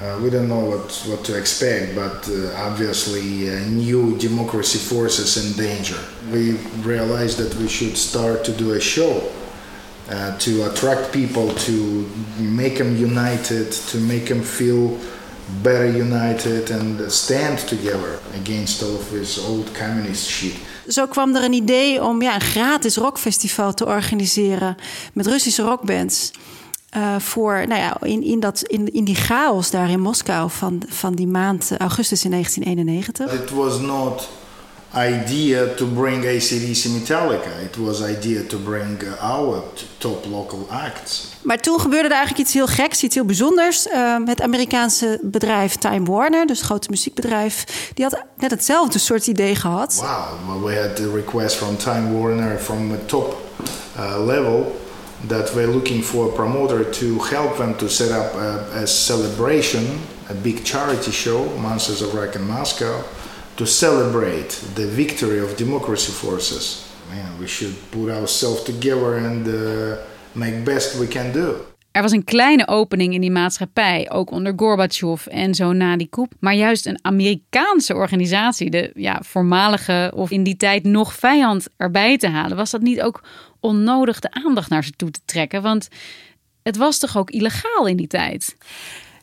Uh, 0.02 0.22
we 0.22 0.30
don't 0.30 0.46
know 0.46 0.68
what, 0.68 1.02
what 1.06 1.24
to 1.24 1.34
expect, 1.34 1.94
but 1.94 2.28
uh, 2.28 2.66
obviously, 2.70 3.48
uh, 3.48 3.66
new 3.68 4.18
democracy 4.18 4.78
forces 4.78 5.36
in 5.36 5.52
danger. 5.56 5.98
We 6.30 6.56
realized 6.84 7.36
that 7.36 7.54
we 7.58 7.68
should 7.68 7.96
start 7.96 8.44
to 8.44 8.52
do 8.56 8.74
a 8.74 8.80
show 8.80 9.22
uh, 10.10 10.36
to 10.36 10.64
attract 10.64 11.10
people, 11.10 11.54
to 11.54 12.06
make 12.38 12.76
them 12.76 12.96
united, 12.96 13.86
to 13.90 13.98
make 13.98 14.24
them 14.24 14.42
feel 14.42 14.96
better 15.62 15.86
united 15.86 16.70
and 16.70 17.12
stand 17.12 17.68
together 17.68 18.18
against 18.34 18.82
all 18.82 18.94
of 18.94 19.10
this 19.10 19.38
old 19.38 19.72
communist 19.72 20.28
shit. 20.28 20.54
Zo 20.88 21.06
kwam 21.06 21.34
er 21.36 21.44
een 21.44 21.52
idee 21.52 22.04
om 22.04 22.22
ja, 22.22 22.34
een 22.34 22.40
gratis 22.40 22.96
rockfestival 22.96 23.74
te 23.74 23.86
organiseren 23.86 24.76
met 25.12 25.26
Russische 25.26 25.62
rockbands. 25.62 26.30
Uh, 26.96 27.16
voor, 27.18 27.64
nou 27.68 27.80
ja, 27.80 27.96
in, 28.00 28.22
in, 28.22 28.40
dat, 28.40 28.62
in, 28.62 28.92
in 28.92 29.04
die 29.04 29.14
chaos 29.14 29.70
daar 29.70 29.90
in 29.90 30.00
Moskou 30.00 30.50
van, 30.50 30.82
van 30.88 31.14
die 31.14 31.26
maand 31.26 31.72
augustus 31.78 32.24
in 32.24 32.30
1991. 32.30 33.42
It 33.42 33.50
was 33.50 33.80
not 33.80 34.28
idea 34.96 35.74
to 35.74 35.86
bring 35.86 36.24
ACDC 36.24 36.88
Metallica. 36.88 37.50
It 37.62 37.76
was 37.76 38.02
idea 38.02 38.46
to 38.46 38.58
bring 38.58 39.02
our 39.20 39.62
top 39.98 40.24
local 40.26 40.66
acts. 40.70 41.34
Maar 41.42 41.60
toen 41.60 41.80
gebeurde 41.80 42.08
er 42.08 42.14
eigenlijk 42.14 42.44
iets 42.44 42.52
heel 42.52 42.66
geks, 42.66 43.02
iets 43.02 43.14
heel 43.14 43.24
bijzonders. 43.24 43.86
Uh, 43.86 44.16
het 44.24 44.40
Amerikaanse 44.40 45.18
bedrijf 45.22 45.76
Time 45.76 46.10
Warner, 46.10 46.46
dus 46.46 46.56
het 46.56 46.66
grote 46.66 46.86
muziekbedrijf, 46.90 47.64
die 47.94 48.04
had 48.04 48.22
net 48.36 48.50
hetzelfde 48.50 48.98
soort 48.98 49.26
idee 49.26 49.54
gehad. 49.54 49.94
Wow, 49.94 50.64
we 50.64 50.74
had 50.74 51.00
a 51.00 51.14
request 51.14 51.56
from 51.56 51.76
Time 51.76 52.12
Warner 52.12 52.58
from 52.58 52.88
the 52.88 53.04
top 53.04 53.36
uh, 53.98 54.26
level 54.26 54.80
that 55.26 55.52
we're 55.54 55.72
looking 55.72 56.04
for 56.04 56.28
a 56.28 56.32
promoter 56.32 56.90
to 56.90 57.24
help 57.30 57.56
them 57.56 57.76
to 57.76 57.88
set 57.88 58.10
up 58.10 58.34
a, 58.34 58.80
a 58.82 58.86
celebration, 58.86 59.84
a 60.30 60.34
big 60.42 60.64
charity 60.64 61.12
show, 61.12 61.58
Monsters 61.58 62.02
of 62.02 62.14
Rock 62.14 62.34
in 62.34 62.46
Moscow 62.46 63.04
to 63.56 63.64
celebrate 63.64 64.48
the 64.74 64.86
victory 64.94 65.40
of 65.40 65.56
democracy 65.56 66.12
forces. 66.12 66.84
Man, 67.08 67.38
we 67.38 67.46
should 67.46 67.74
put 67.90 68.10
ourselves 68.10 68.62
together 68.62 69.16
and 69.16 69.46
uh, 69.46 69.96
make 70.32 70.64
best 70.64 70.98
we 70.98 71.06
can 71.06 71.32
do. 71.32 71.54
Er 71.90 72.02
was 72.02 72.12
een 72.12 72.24
kleine 72.24 72.68
opening 72.68 73.14
in 73.14 73.20
die 73.20 73.30
maatschappij, 73.30 74.10
ook 74.10 74.30
onder 74.30 74.52
Gorbachev 74.56 75.26
en 75.26 75.54
zo 75.54 75.72
na 75.72 75.96
die 75.96 76.08
coup. 76.10 76.32
Maar 76.40 76.54
juist 76.54 76.86
een 76.86 76.98
Amerikaanse 77.02 77.94
organisatie, 77.94 78.70
de 78.70 78.90
ja, 78.94 79.20
voormalige 79.24 80.12
of 80.14 80.30
in 80.30 80.42
die 80.42 80.56
tijd 80.56 80.84
nog 80.84 81.14
vijand 81.14 81.66
erbij 81.76 82.18
te 82.18 82.28
halen, 82.28 82.56
was 82.56 82.70
dat 82.70 82.80
niet 82.80 83.02
ook 83.02 83.22
onnodig 83.60 84.20
de 84.20 84.30
aandacht 84.30 84.70
naar 84.70 84.84
ze 84.84 84.90
toe 84.90 85.10
te 85.10 85.20
trekken? 85.24 85.62
Want 85.62 85.88
het 86.62 86.76
was 86.76 86.98
toch 86.98 87.16
ook 87.16 87.30
illegaal 87.30 87.86
in 87.86 87.96
die 87.96 88.06
tijd? 88.06 88.56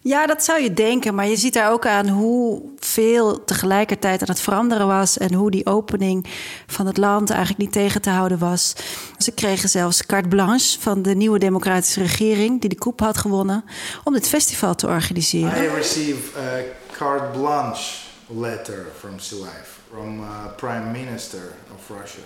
Ja, 0.04 0.28
dat 0.28 0.44
zou 0.44 0.62
je 0.62 0.74
denken. 0.74 1.16
Maar 1.16 1.28
je 1.28 1.36
ziet 1.36 1.54
daar 1.54 1.72
ook 1.72 1.86
aan 1.86 2.08
hoeveel 2.08 3.44
tegelijkertijd 3.44 4.22
aan 4.22 4.28
het 4.28 4.40
veranderen 4.40 4.88
was. 4.88 5.18
En 5.18 5.34
hoe 5.34 5.52
die 5.52 5.66
opening 5.66 6.28
van 6.68 6.86
het 6.86 6.98
land 6.98 7.30
eigenlijk 7.30 7.60
niet 7.60 7.72
tegen 7.72 8.02
te 8.02 8.10
houden 8.10 8.38
was. 8.38 8.74
Ze 9.18 9.32
kregen 9.32 9.70
zelfs 9.70 10.06
carte 10.06 10.28
blanche 10.28 10.80
van 10.80 11.02
de 11.02 11.16
nieuwe 11.16 11.40
democratische 11.40 12.00
regering, 12.00 12.62
die 12.62 12.70
de 12.70 12.76
coup 12.76 13.00
had 13.00 13.18
gewonnen, 13.18 13.64
om 14.04 14.14
dit 14.14 14.28
festival 14.28 14.76
te 14.76 14.88
organiseren. 14.88 15.64
I 15.64 15.68
received 15.68 16.38
a 16.38 16.62
carte 16.98 17.40
blanche 17.40 17.92
letter 18.28 18.86
from 19.00 19.20
Silaev, 19.20 19.68
from 19.90 20.20
uh, 20.20 20.28
Prime 20.56 20.92
Minister 20.92 21.42
of 21.76 21.98
Russia. 22.00 22.24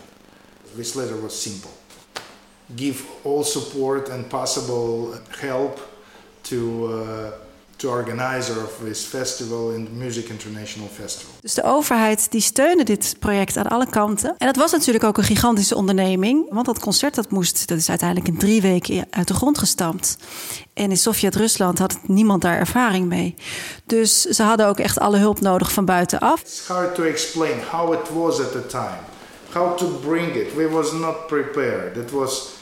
This 0.76 0.94
letter 0.94 1.22
was 1.22 1.42
simple. 1.42 1.72
Give 2.76 3.04
all 3.24 3.44
support 3.44 4.10
and 4.10 4.28
possible 4.28 5.10
help 5.28 5.88
to 6.42 6.90
uh, 6.92 7.46
to 7.78 7.90
organizer 7.90 8.64
of 8.64 8.80
this 8.84 9.04
festival 9.04 9.72
in 9.72 9.86
the 9.86 9.92
Music 9.92 10.30
International 10.30 10.90
Festival. 10.94 11.34
Dus 11.42 11.54
de 11.54 11.64
overheid 11.64 12.32
die 12.32 12.42
steunde 12.42 12.84
dit 12.84 13.16
project 13.20 13.58
aan 13.58 13.68
alle 13.68 13.90
kanten. 13.90 14.36
En 14.38 14.46
dat 14.46 14.56
was 14.56 14.72
natuurlijk 14.72 15.04
ook 15.04 15.18
een 15.18 15.24
gigantische 15.24 15.76
onderneming, 15.76 16.46
want 16.50 16.66
dat 16.66 16.80
concert 16.80 17.16
dat 17.16 17.30
moest, 17.30 17.68
dat 17.68 17.78
is 17.78 17.90
uiteindelijk 17.90 18.28
in 18.28 18.38
drie 18.38 18.62
weken 18.62 19.06
uit 19.10 19.28
de 19.28 19.34
grond 19.34 19.58
gestampt. 19.58 20.18
En 20.74 20.90
in 20.90 20.98
Sovjet-Rusland 20.98 21.80
had 21.80 21.98
niemand 22.04 22.42
daar 22.42 22.58
ervaring 22.58 23.08
mee. 23.08 23.36
Dus 23.86 24.22
ze 24.22 24.44
hadden 24.44 24.68
ook 24.68 24.80
echt 24.80 25.00
alle 25.00 25.18
hulp 25.18 25.42
nodig 25.42 25.72
van 25.72 25.86
buitenaf. 25.86 26.42
It's 26.42 26.68
hard 26.68 26.96
to 26.96 27.04
explain 27.04 27.60
how 27.72 27.94
it 27.94 28.10
was 28.14 28.40
at 28.40 28.52
the 28.52 28.66
time. 28.66 29.00
How 29.52 29.78
to 29.78 29.88
bring 29.88 30.36
it. 30.36 30.56
We 30.56 30.70
was 30.70 30.92
not 30.92 31.28
prepared. 31.28 31.98
It 31.98 32.12
was 32.12 32.56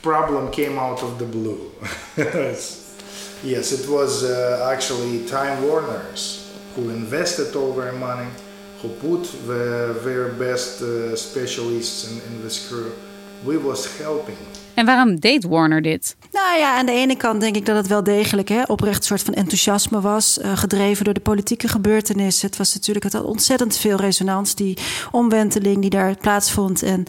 problem 0.00 0.50
came 0.50 0.78
out 0.78 1.02
of 1.02 1.18
the 1.18 1.24
blue. 1.24 1.58
Yes, 3.42 3.72
it 3.72 3.88
was 3.88 4.24
uh, 4.24 4.70
actually 4.72 5.26
Time 5.26 5.62
Warners 5.62 6.42
who 6.74 6.90
invested 6.90 7.56
all 7.56 7.72
their 7.72 7.92
money, 7.92 8.28
who 8.80 8.88
put 8.88 9.24
the, 9.46 9.98
their 10.04 10.28
best 10.32 10.82
uh, 10.82 11.16
specialists 11.16 12.10
in, 12.10 12.20
in 12.32 12.42
this 12.42 12.68
crew. 12.68 12.92
We 13.44 13.56
was 13.56 13.98
helping. 13.98 14.36
En 14.76 14.86
waarom 14.86 15.20
deed 15.20 15.44
Warner 15.44 15.82
dit? 15.82 16.16
Nou 16.32 16.58
ja, 16.58 16.78
aan 16.78 16.86
de 16.86 16.92
ene 16.92 17.16
kant 17.16 17.40
denk 17.40 17.56
ik 17.56 17.66
dat 17.66 17.76
het 17.76 17.86
wel 17.86 18.02
degelijk 18.02 18.48
hè, 18.48 18.62
oprecht 18.62 18.96
een 18.96 19.02
soort 19.04 19.22
van 19.22 19.34
enthousiasme 19.34 20.00
was. 20.00 20.38
Uh, 20.38 20.56
gedreven 20.56 21.04
door 21.04 21.14
de 21.14 21.20
politieke 21.20 21.68
gebeurtenissen. 21.68 22.46
Het 22.46 22.56
was 22.56 22.74
natuurlijk, 22.74 23.04
het 23.04 23.14
had 23.14 23.24
ontzettend 23.24 23.76
veel 23.76 23.96
resonans, 23.96 24.54
die 24.54 24.78
omwenteling 25.10 25.80
die 25.80 25.90
daar 25.90 26.16
plaatsvond. 26.16 26.82
En 26.82 27.04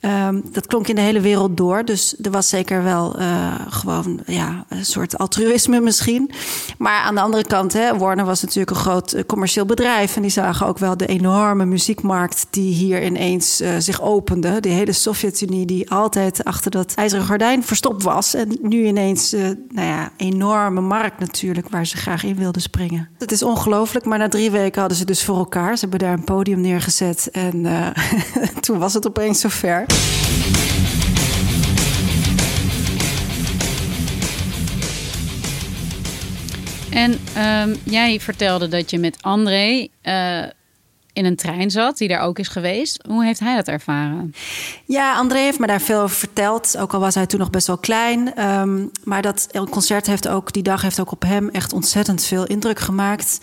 um, 0.00 0.42
dat 0.52 0.66
klonk 0.66 0.88
in 0.88 0.94
de 0.94 1.00
hele 1.00 1.20
wereld 1.20 1.56
door. 1.56 1.84
Dus 1.84 2.14
er 2.22 2.30
was 2.30 2.48
zeker 2.48 2.82
wel 2.82 3.20
uh, 3.20 3.54
gewoon 3.68 4.20
ja, 4.26 4.64
een 4.68 4.84
soort 4.84 5.18
altruïsme 5.18 5.80
misschien. 5.80 6.30
Maar 6.78 7.00
aan 7.00 7.14
de 7.14 7.20
andere 7.20 7.44
kant, 7.44 7.72
hè, 7.72 7.98
Warner 7.98 8.24
was 8.24 8.42
natuurlijk 8.42 8.70
een 8.70 8.82
groot 8.82 9.14
uh, 9.14 9.22
commercieel 9.26 9.66
bedrijf. 9.66 10.16
En 10.16 10.22
die 10.22 10.30
zagen 10.30 10.66
ook 10.66 10.78
wel 10.78 10.96
de 10.96 11.06
enorme 11.06 11.64
muziekmarkt 11.64 12.46
die 12.50 12.74
hier 12.74 13.04
ineens 13.04 13.62
zich 13.78 14.02
opende. 14.02 14.60
De 14.60 14.68
hele 14.68 14.92
Sovjet-Unie 14.92 15.66
die 15.66 15.90
altijd 15.90 16.44
achter 16.44 16.70
dat 16.70 16.92
ijzeren 17.06 17.26
gordijn 17.26 17.64
verstopt 17.64 18.02
was. 18.02 18.34
En 18.34 18.58
nu 18.62 18.84
ineens 18.86 19.34
uh, 19.34 19.40
nou 19.68 19.86
ja, 19.86 20.10
enorme 20.16 20.80
markt 20.80 21.18
natuurlijk 21.18 21.68
waar 21.68 21.86
ze 21.86 21.96
graag 21.96 22.22
in 22.24 22.36
wilden 22.36 22.62
springen. 22.62 23.08
Het 23.18 23.32
is 23.32 23.42
ongelooflijk, 23.42 24.04
maar 24.04 24.18
na 24.18 24.28
drie 24.28 24.50
weken 24.50 24.80
hadden 24.80 24.98
ze 24.98 25.04
dus 25.04 25.24
voor 25.24 25.36
elkaar. 25.36 25.74
Ze 25.74 25.80
hebben 25.80 25.98
daar 25.98 26.12
een 26.12 26.24
podium 26.24 26.60
neergezet 26.60 27.28
en 27.32 27.64
uh, 27.64 27.88
toen 28.60 28.78
was 28.78 28.94
het 28.94 29.06
opeens 29.06 29.40
zover. 29.40 29.84
En 36.90 37.12
um, 37.68 37.76
jij 37.84 38.20
vertelde 38.20 38.68
dat 38.68 38.90
je 38.90 38.98
met 38.98 39.22
André 39.22 39.88
uh, 40.02 40.42
in 41.15 41.25
een 41.25 41.35
trein 41.35 41.71
zat, 41.71 41.97
die 41.97 42.07
daar 42.07 42.21
ook 42.21 42.39
is 42.39 42.47
geweest. 42.47 43.03
Hoe 43.07 43.23
heeft 43.23 43.39
hij 43.39 43.55
dat 43.55 43.67
ervaren? 43.67 44.33
Ja, 44.85 45.15
André 45.15 45.37
heeft 45.37 45.59
me 45.59 45.67
daar 45.67 45.81
veel 45.81 46.01
over 46.01 46.15
verteld. 46.15 46.77
Ook 46.77 46.93
al 46.93 46.99
was 46.99 47.15
hij 47.15 47.25
toen 47.25 47.39
nog 47.39 47.49
best 47.49 47.67
wel 47.67 47.77
klein. 47.77 48.49
Um, 48.59 48.91
maar 49.03 49.21
dat 49.21 49.47
concert 49.69 50.07
heeft 50.07 50.27
ook, 50.27 50.53
die 50.53 50.63
dag 50.63 50.81
heeft 50.81 50.99
ook 50.99 51.11
op 51.11 51.21
hem 51.21 51.49
echt 51.49 51.73
ontzettend 51.73 52.23
veel 52.23 52.45
indruk 52.45 52.79
gemaakt. 52.79 53.39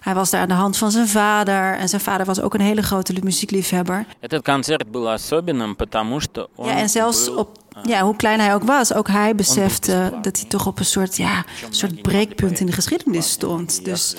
Hij 0.00 0.14
was 0.14 0.30
daar 0.30 0.40
aan 0.40 0.48
de 0.48 0.54
hand 0.54 0.76
van 0.76 0.90
zijn 0.90 1.08
vader. 1.08 1.76
En 1.76 1.88
zijn 1.88 2.00
vader 2.00 2.26
was 2.26 2.40
ook 2.40 2.54
een 2.54 2.60
hele 2.60 2.82
grote 2.82 3.14
muziekliefhebber. 3.22 4.06
Het 4.20 4.42
concert 4.42 4.90
был 4.90 5.12
особенным, 5.12 5.76
потому 5.76 6.20
что 6.20 6.48
он 6.56 6.66
Ja, 6.66 6.76
en 6.76 6.88
zelfs 6.88 7.28
op 7.28 7.58
ja, 7.83 8.03
hoe 8.03 8.15
klein 8.15 8.39
hij 8.39 8.53
ook 8.53 8.63
was, 8.63 8.93
ook 8.93 9.07
hij 9.07 9.35
besefte 9.35 10.13
dat 10.21 10.39
hij 10.39 10.49
toch 10.49 10.67
op 10.67 10.79
een 10.79 10.85
soort, 10.85 11.17
ja, 11.17 11.45
soort 11.69 12.01
breekpunt 12.01 12.59
in 12.59 12.65
de 12.65 12.71
geschiedenis 12.71 13.31
stond. 13.31 13.85
Dus 13.85 14.15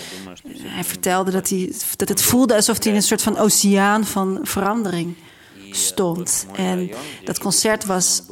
hij 0.62 0.84
vertelde 0.84 1.30
dat, 1.30 1.48
hij, 1.48 1.72
dat 1.96 2.08
het 2.08 2.22
voelde 2.22 2.54
alsof 2.54 2.82
hij 2.82 2.92
in 2.92 2.96
een 2.96 3.02
soort 3.02 3.22
van 3.22 3.38
oceaan 3.38 4.04
van 4.04 4.38
verandering 4.42 5.14
stond. 5.70 6.46
En 6.56 6.90
dat 7.24 7.38
concert 7.38 7.84
was 7.84 8.22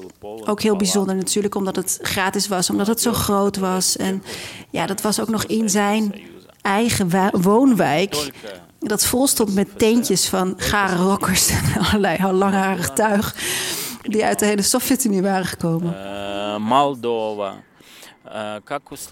ook 0.45 0.63
heel 0.63 0.77
bijzonder 0.77 1.15
natuurlijk, 1.15 1.55
omdat 1.55 1.77
het 1.77 1.99
gratis 2.03 2.49
was, 2.49 2.71
omdat 2.71 2.87
het 2.87 3.01
zo 3.01 3.13
groot 3.13 3.57
was. 3.57 3.97
En 3.97 4.23
ja, 4.71 4.87
dat 4.87 5.01
was 5.01 5.21
ook 5.21 5.29
nog 5.29 5.45
in 5.45 5.71
zijn 5.71 6.15
eigen 6.63 7.11
woonwijk. 7.41 8.31
Dat 8.79 9.05
vol 9.05 9.27
stond 9.27 9.55
met 9.55 9.79
teentjes 9.79 10.29
van 10.29 10.55
gare 10.57 10.97
rockers 10.97 11.49
en 11.49 11.83
allerlei 11.83 12.33
langharig 12.33 12.91
tuig. 12.91 13.37
Die 14.07 14.25
uit 14.25 14.39
de 14.39 14.47
hele 14.47 14.63
Sovjet-Unie 14.63 15.23
waren 15.23 15.47
gekomen. 15.47 15.95
Uh, 15.95 16.57
Moldova. 16.57 17.55
Uh, 18.27 18.55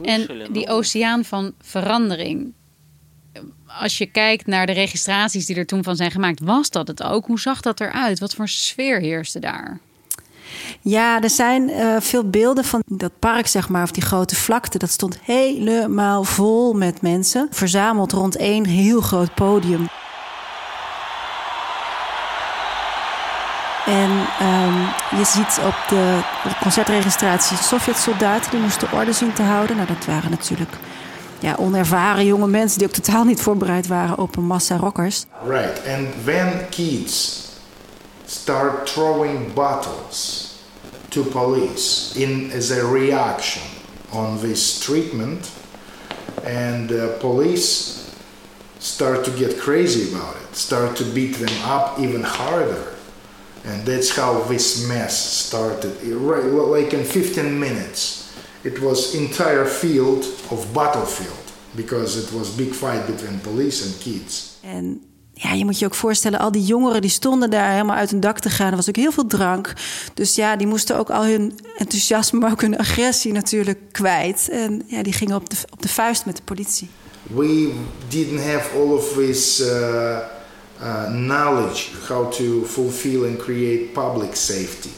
en 0.03 0.53
die 0.53 0.69
oceaan 0.69 1.25
van 1.25 1.53
verandering. 1.61 2.53
Als 3.67 3.99
je 3.99 4.07
kijkt 4.07 4.47
naar 4.47 4.67
de 4.67 4.73
registraties 4.73 5.47
die 5.47 5.57
er 5.57 5.67
toen 5.67 5.83
van 5.83 5.97
zijn 5.97 6.11
gemaakt, 6.11 6.41
was 6.41 6.71
dat 6.71 6.89
het 6.89 7.03
ook? 7.03 7.27
Hoe 7.27 7.41
zag 7.41 7.61
dat 7.61 7.81
eruit? 7.81 8.19
Wat 8.19 8.35
voor 8.35 8.49
sfeer 8.49 9.01
heerste 9.01 9.39
daar? 9.39 9.81
Ja, 10.81 11.23
er 11.23 11.31
zijn 11.31 11.69
uh, 11.69 11.97
veel 12.01 12.31
beelden 12.31 12.65
van 12.65 12.83
dat 12.87 13.19
park, 13.19 13.47
zeg 13.47 13.69
maar, 13.69 13.83
of 13.83 13.91
die 13.91 14.03
grote 14.03 14.37
vlakte. 14.37 14.79
Dat 14.79 14.91
stond 14.91 15.19
helemaal 15.23 16.25
vol 16.25 16.73
met 16.73 17.03
mensen, 17.03 17.49
verzameld 17.51 18.13
rond 18.13 18.37
één 18.37 18.67
heel 18.67 19.01
groot 19.01 19.35
podium. 19.35 19.89
En 23.87 24.11
um, 24.43 24.89
je 25.19 25.25
ziet 25.25 25.61
op 25.67 25.75
de 25.89 26.21
concertregistratie 26.61 27.57
Sovjet-soldaten 27.57 28.51
die 28.51 28.61
moesten 28.61 28.93
orde 28.93 29.13
zien 29.13 29.33
te 29.33 29.43
houden. 29.43 29.77
Nou, 29.77 29.89
dat 29.89 30.05
waren 30.07 30.31
natuurlijk 30.31 30.71
ja, 31.39 31.55
onervaren 31.59 32.25
jonge 32.25 32.47
mensen 32.47 32.79
die 32.79 32.89
ook 32.89 32.95
totaal 32.95 33.25
niet 33.25 33.41
voorbereid 33.41 33.87
waren 33.87 34.19
op 34.19 34.37
een 34.37 34.47
massa 34.47 34.77
rockers. 34.77 35.25
Right, 35.47 35.81
and 35.97 36.09
when 36.25 36.69
kids 36.71 37.41
start 38.27 38.87
throwing 38.87 39.53
bottles 39.55 40.51
to 41.09 41.23
police 41.23 42.19
in 42.21 42.51
as 42.57 42.71
a 42.71 42.93
reaction 42.93 43.63
on 44.11 44.39
this 44.41 44.79
treatment 44.79 45.49
and 46.45 46.91
uh, 46.91 47.05
police 47.19 48.01
start 48.79 49.25
to 49.25 49.31
get 49.33 49.57
crazy 49.57 50.15
about 50.15 50.35
it 50.35 50.57
start 50.57 50.97
to 50.97 51.05
beat 51.13 51.35
them 51.35 51.55
up 51.65 51.99
even 51.99 52.23
harder 52.23 52.93
and 53.65 53.85
that's 53.85 54.17
how 54.17 54.47
this 54.49 54.87
mess 54.87 55.47
started 55.47 55.93
right 56.03 56.45
like 56.77 56.97
in 56.97 57.05
15 57.05 57.59
minutes 57.59 58.31
it 58.63 58.79
was 58.79 59.15
entire 59.15 59.67
field 59.67 60.25
of 60.51 60.73
battlefield 60.73 61.53
because 61.75 62.19
it 62.19 62.33
was 62.33 62.57
big 62.57 62.75
fight 62.75 63.07
between 63.07 63.41
police 63.41 63.85
and 63.85 64.01
kids 64.01 64.59
and 64.65 65.01
ja, 65.35 65.53
je 65.53 65.65
moet 65.65 65.79
je 65.79 65.85
ook 65.85 65.95
voorstellen, 65.95 66.39
al 66.39 66.53
die 66.53 66.65
jongeren 66.65 67.01
die 67.01 67.11
stonden 67.11 67.51
daar 67.51 67.71
helemaal 67.71 67.97
uit 67.97 68.11
hun 68.11 68.21
dak 68.21 68.39
te 68.39 68.51
gaan. 68.51 68.71
Er 68.71 68.77
was 68.77 68.89
ook 68.89 68.97
heel 68.97 69.13
veel 69.13 69.27
drank. 69.27 69.73
Dus 70.15 70.35
ja, 70.35 70.57
die 70.57 70.67
moesten 70.67 70.99
ook 70.99 71.11
al 71.11 71.25
hun 71.25 71.59
enthousiasme, 71.77 72.39
maar 72.39 72.51
ook 72.51 72.61
hun 72.61 72.79
agressie 72.79 73.33
natuurlijk 73.33 73.79
kwijt. 73.93 74.49
En 74.51 74.83
ja, 74.87 75.03
die 75.03 75.13
gingen 75.13 75.37
op 75.37 75.51
de, 75.51 75.57
op 75.71 75.83
de 75.83 75.89
vuist 75.89 76.27
met 76.27 76.37
de 76.37 76.43
politie. 76.43 76.89
We 77.23 77.73
didn't 78.09 78.41
have 78.45 78.77
all 78.77 78.93
of 78.93 79.13
this 79.13 79.61
uh, 79.61 80.19
uh, 80.82 81.10
knowledge 81.10 81.90
how 82.08 82.30
to 82.30 82.64
fulfill 82.66 83.26
and 83.26 83.38
create 83.38 83.94
public 83.94 84.36
safety, 84.36 84.92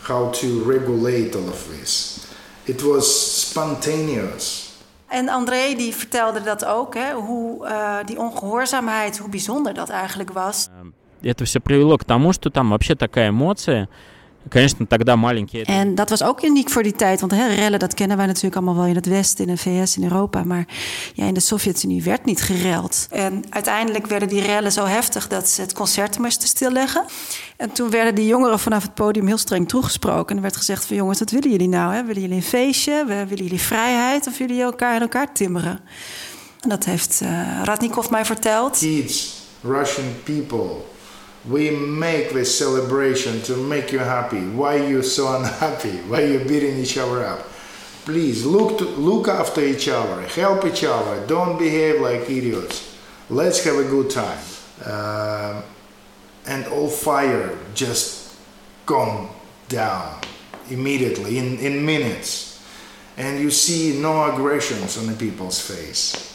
how 0.00 0.30
to 0.30 0.62
regulate 0.64 1.36
all 1.36 1.48
of 1.48 1.68
this. 1.68 2.26
It 2.64 2.82
was 2.82 3.40
spontaneous. 3.40 4.66
En 5.08 5.28
André 5.28 5.74
die 5.76 5.94
vertelde 5.94 6.42
dat 6.42 6.64
ook, 6.64 6.94
hè, 6.94 7.12
hoe 7.12 7.66
uh, 7.66 7.96
die 8.04 8.18
ongehoorzaamheid, 8.18 9.18
hoe 9.18 9.28
bijzonder 9.28 9.74
dat 9.74 9.88
eigenlijk 9.88 10.32
was. 10.32 10.68
Это 11.22 11.44
все 11.44 11.58
привело 11.60 11.96
к 11.96 12.04
тому, 12.04 12.32
что 12.32 12.48
там 12.50 12.70
вообще 12.70 12.94
такая 12.94 13.28
эмоция, 13.30 13.88
Конечно, 13.88 13.88
тогда 13.88 13.88
маленькие. 13.88 13.88
en 15.67 15.95
dat 15.95 16.09
was 16.09 16.23
ook 16.23 16.43
uniek 16.43 16.69
voor 16.69 16.83
die 16.83 16.95
tijd. 16.95 17.19
Want 17.19 17.31
hè, 17.31 17.47
rellen, 17.47 17.79
dat 17.79 17.93
kennen 17.93 18.17
wij 18.17 18.25
natuurlijk 18.25 18.55
allemaal 18.55 18.75
wel 18.75 18.85
in 18.85 18.95
het 18.95 19.05
Westen, 19.05 19.47
in 19.47 19.55
de 19.55 19.61
VS, 19.61 19.97
in 19.97 20.03
Europa. 20.03 20.43
Maar 20.43 20.65
ja, 21.13 21.25
in 21.25 21.33
de 21.33 21.39
Sovjet-Unie 21.39 22.03
werd 22.03 22.25
niet 22.25 22.41
gereld. 22.41 23.07
En 23.09 23.43
uiteindelijk 23.49 24.07
werden 24.07 24.27
die 24.27 24.41
rellen 24.41 24.71
zo 24.71 24.85
heftig 24.85 25.27
dat 25.27 25.49
ze 25.49 25.61
het 25.61 25.73
concert 25.73 26.19
moesten 26.19 26.47
stilleggen. 26.47 27.05
En 27.57 27.71
toen 27.71 27.89
werden 27.89 28.15
die 28.15 28.27
jongeren 28.27 28.59
vanaf 28.59 28.83
het 28.83 28.93
podium 28.93 29.27
heel 29.27 29.37
streng 29.37 29.67
toegesproken. 29.69 30.29
En 30.29 30.35
er 30.35 30.41
werd 30.41 30.57
gezegd 30.57 30.85
van 30.85 30.95
jongens, 30.95 31.19
wat 31.19 31.31
willen 31.31 31.51
jullie 31.51 31.69
nou? 31.69 31.93
Hè? 31.93 32.03
Willen 32.03 32.21
jullie 32.21 32.37
een 32.37 32.43
feestje? 32.43 33.03
Willen 33.05 33.43
jullie 33.43 33.61
vrijheid? 33.61 34.27
Of 34.27 34.37
willen 34.37 34.55
jullie 34.55 34.71
elkaar 34.71 34.95
in 34.95 35.01
elkaar 35.01 35.33
timmeren? 35.33 35.79
En 36.61 36.69
dat 36.69 36.85
heeft 36.85 37.19
uh, 37.23 37.61
Radnikov 37.63 38.09
mij 38.09 38.25
verteld. 38.25 38.77
Kids, 38.77 39.41
Russian 39.61 40.07
people 40.23 40.75
we 41.47 41.71
make 41.71 42.31
this 42.31 42.57
celebration 42.57 43.41
to 43.43 43.57
make 43.57 43.91
you 43.91 43.99
happy. 43.99 44.41
Why 44.47 44.77
you 44.77 45.03
so 45.03 45.35
unhappy? 45.37 45.97
Why 46.07 46.21
you 46.21 46.39
beating 46.39 46.77
each 46.77 46.97
other 46.97 47.25
up? 47.25 47.39
Please 48.05 48.45
look 48.45 48.77
to, 48.79 48.85
look 48.85 49.27
after 49.27 49.61
each 49.61 49.87
other, 49.87 50.21
help 50.27 50.65
each 50.65 50.83
other. 50.83 51.25
Don't 51.27 51.57
behave 51.57 52.01
like 52.01 52.29
idiots. 52.29 52.97
Let's 53.29 53.63
have 53.63 53.77
a 53.77 53.83
good 53.83 54.09
time. 54.09 54.39
Uh, 54.83 55.61
and 56.45 56.65
all 56.67 56.89
fire 56.89 57.57
just 57.73 58.35
gone 58.85 59.29
down 59.69 60.19
immediately 60.69 61.37
in, 61.37 61.57
in 61.59 61.85
minutes. 61.85 62.61
And 63.15 63.39
you 63.39 63.51
see 63.51 63.99
no 64.01 64.33
aggressions 64.33 64.97
on 64.97 65.07
the 65.07 65.13
people's 65.13 65.61
face. 65.61 66.32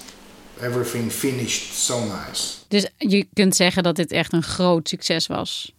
Everything 0.62 1.12
finished 1.12 1.75
so 1.75 2.01
nice. 2.05 2.55
Dus 2.68 2.88
je 2.97 3.27
kunt 3.33 3.57
zeggen 3.57 3.83
dat 3.83 3.97
dit 3.97 4.12
echt 4.12 4.33
een 4.33 4.42
groot 4.42 4.88
succes 4.88 5.27
was. 5.27 5.73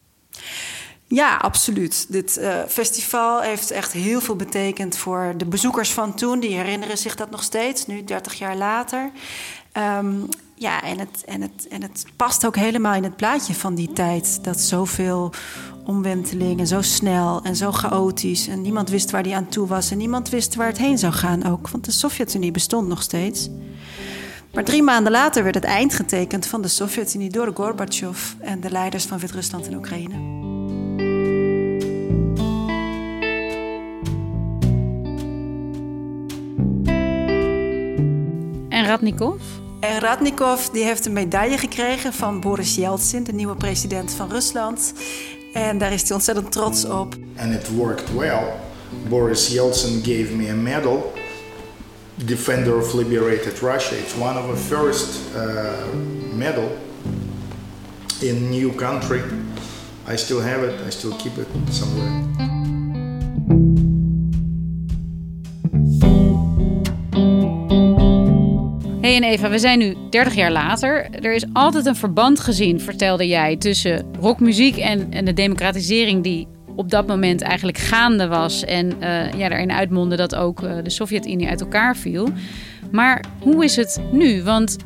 Ja, 1.07 1.35
absoluut. 1.35 2.05
Dit 2.09 2.37
uh, 2.37 2.63
festival 2.67 3.41
heeft 3.41 3.71
echt 3.71 3.91
heel 3.91 4.21
veel 4.21 4.35
betekend 4.35 4.97
voor 4.97 5.33
de 5.37 5.45
bezoekers 5.45 5.91
van 5.91 6.15
toen. 6.15 6.39
Die 6.39 6.55
herinneren 6.55 6.97
zich 6.97 7.15
dat 7.15 7.29
nog 7.29 7.43
steeds, 7.43 7.85
nu 7.85 8.03
30 8.03 8.33
jaar 8.33 8.55
later. 8.55 9.11
Um, 9.77 10.29
ja, 10.55 10.83
en 10.83 10.99
het, 10.99 11.23
en, 11.25 11.41
het, 11.41 11.67
en 11.69 11.81
het 11.81 12.05
past 12.15 12.45
ook 12.45 12.55
helemaal 12.55 12.93
in 12.93 13.03
het 13.03 13.15
plaatje 13.15 13.53
van 13.53 13.75
die 13.75 13.93
tijd. 13.93 14.43
Dat 14.43 14.59
zoveel 14.59 15.33
omwenteling 15.85 16.59
en 16.59 16.67
zo 16.67 16.81
snel 16.81 17.41
en 17.43 17.55
zo 17.55 17.71
chaotisch. 17.71 18.47
En 18.47 18.61
niemand 18.61 18.89
wist 18.89 19.11
waar 19.11 19.23
die 19.23 19.35
aan 19.35 19.49
toe 19.49 19.67
was. 19.67 19.91
En 19.91 19.97
niemand 19.97 20.29
wist 20.29 20.55
waar 20.55 20.67
het 20.67 20.77
heen 20.77 20.97
zou 20.97 21.13
gaan 21.13 21.45
ook. 21.45 21.69
Want 21.69 21.85
de 21.85 21.91
Sovjet-Unie 21.91 22.51
bestond 22.51 22.87
nog 22.87 23.01
steeds. 23.01 23.49
Maar 24.53 24.63
drie 24.63 24.83
maanden 24.83 25.11
later 25.11 25.43
werd 25.43 25.55
het 25.55 25.63
eind 25.63 25.93
getekend 25.93 26.45
van 26.45 26.61
de 26.61 26.67
Sovjet-Unie 26.67 27.29
door 27.29 27.51
Gorbachev 27.53 28.33
en 28.39 28.59
de 28.59 28.71
leiders 28.71 29.05
van 29.05 29.19
Wit-Rusland 29.19 29.67
en 29.67 29.75
Oekraïne. 29.75 30.13
En 38.69 38.85
Radnikov? 38.85 39.41
En 39.79 39.99
Radnikov 39.99 40.67
die 40.67 40.83
heeft 40.83 41.05
een 41.05 41.13
medaille 41.13 41.57
gekregen 41.57 42.13
van 42.13 42.39
Boris 42.39 42.75
Yeltsin, 42.75 43.23
de 43.23 43.33
nieuwe 43.33 43.55
president 43.55 44.13
van 44.13 44.29
Rusland. 44.29 44.93
En 45.53 45.77
daar 45.77 45.93
is 45.93 46.01
hij 46.01 46.11
ontzettend 46.11 46.51
trots 46.51 46.85
op. 46.85 47.15
And 47.37 47.53
it 47.53 47.75
worked 47.75 48.13
well. 48.13 48.43
Boris 49.09 49.47
Yeltsin 49.47 50.01
gave 50.03 50.35
me 50.35 50.49
a 50.49 50.53
medal 50.53 51.13
defender 52.25 52.77
of 52.77 52.93
liberated 52.93 53.61
Russia. 53.61 53.95
It's 53.95 54.15
one 54.15 54.37
of 54.37 54.47
the 54.47 54.55
first 54.55 55.35
uh, 55.35 55.85
medal 56.33 56.77
in 58.21 58.49
new 58.49 58.73
country. 58.73 59.21
I 60.07 60.17
still 60.17 60.41
have 60.41 60.63
it. 60.63 60.73
I 60.87 60.89
still 60.89 61.15
keep 61.17 61.37
it 61.37 61.47
somewhere. 61.69 62.27
Hey 69.01 69.15
en 69.15 69.23
Eva, 69.23 69.49
we 69.49 69.59
zijn 69.59 69.79
nu 69.79 69.95
30 70.09 70.35
jaar 70.35 70.51
later. 70.51 71.09
Er 71.11 71.33
is 71.33 71.45
altijd 71.53 71.85
een 71.85 71.95
verband 71.95 72.39
gezien, 72.39 72.81
vertelde 72.81 73.27
jij, 73.27 73.57
tussen 73.57 74.05
rockmuziek 74.19 74.77
en, 74.77 75.11
en 75.11 75.25
de 75.25 75.33
democratisering 75.33 76.23
die 76.23 76.47
op 76.79 76.89
dat 76.89 77.07
moment 77.07 77.41
eigenlijk 77.41 77.77
gaande 77.77 78.27
was. 78.27 78.65
En 78.65 78.85
uh, 78.85 79.33
ja, 79.33 79.49
daarin 79.49 79.71
uitmondde 79.71 80.15
dat 80.15 80.35
ook 80.35 80.61
uh, 80.61 80.71
de 80.83 80.89
Sovjet-Unie 80.89 81.47
uit 81.47 81.61
elkaar 81.61 81.95
viel. 81.95 82.29
Maar 82.91 83.23
hoe 83.39 83.63
is 83.63 83.75
het 83.75 84.01
nu? 84.11 84.43
Want 84.43 84.77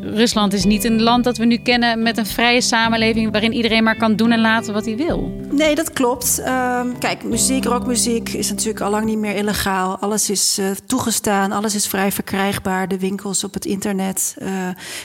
Rusland 0.00 0.52
is 0.52 0.64
niet 0.64 0.84
een 0.84 1.02
land 1.02 1.24
dat 1.24 1.36
we 1.36 1.44
nu 1.44 1.56
kennen 1.56 2.02
met 2.02 2.18
een 2.18 2.26
vrije 2.26 2.60
samenleving 2.60 3.30
waarin 3.32 3.52
iedereen 3.52 3.82
maar 3.82 3.96
kan 3.96 4.16
doen 4.16 4.32
en 4.32 4.40
laten 4.40 4.72
wat 4.72 4.84
hij 4.84 4.96
wil. 4.96 5.47
Nee, 5.58 5.74
dat 5.74 5.92
klopt. 5.92 6.40
Uh, 6.40 6.80
kijk, 6.98 7.22
muziek, 7.22 7.64
rockmuziek 7.64 8.28
is 8.28 8.50
natuurlijk 8.50 8.80
al 8.80 8.90
lang 8.90 9.04
niet 9.04 9.18
meer 9.18 9.34
illegaal. 9.34 9.98
Alles 9.98 10.30
is 10.30 10.58
uh, 10.58 10.70
toegestaan, 10.86 11.52
alles 11.52 11.74
is 11.74 11.86
vrij 11.86 12.12
verkrijgbaar. 12.12 12.88
De 12.88 12.98
winkels 12.98 13.44
op 13.44 13.54
het 13.54 13.64
internet 13.64 14.36
uh, 14.42 14.48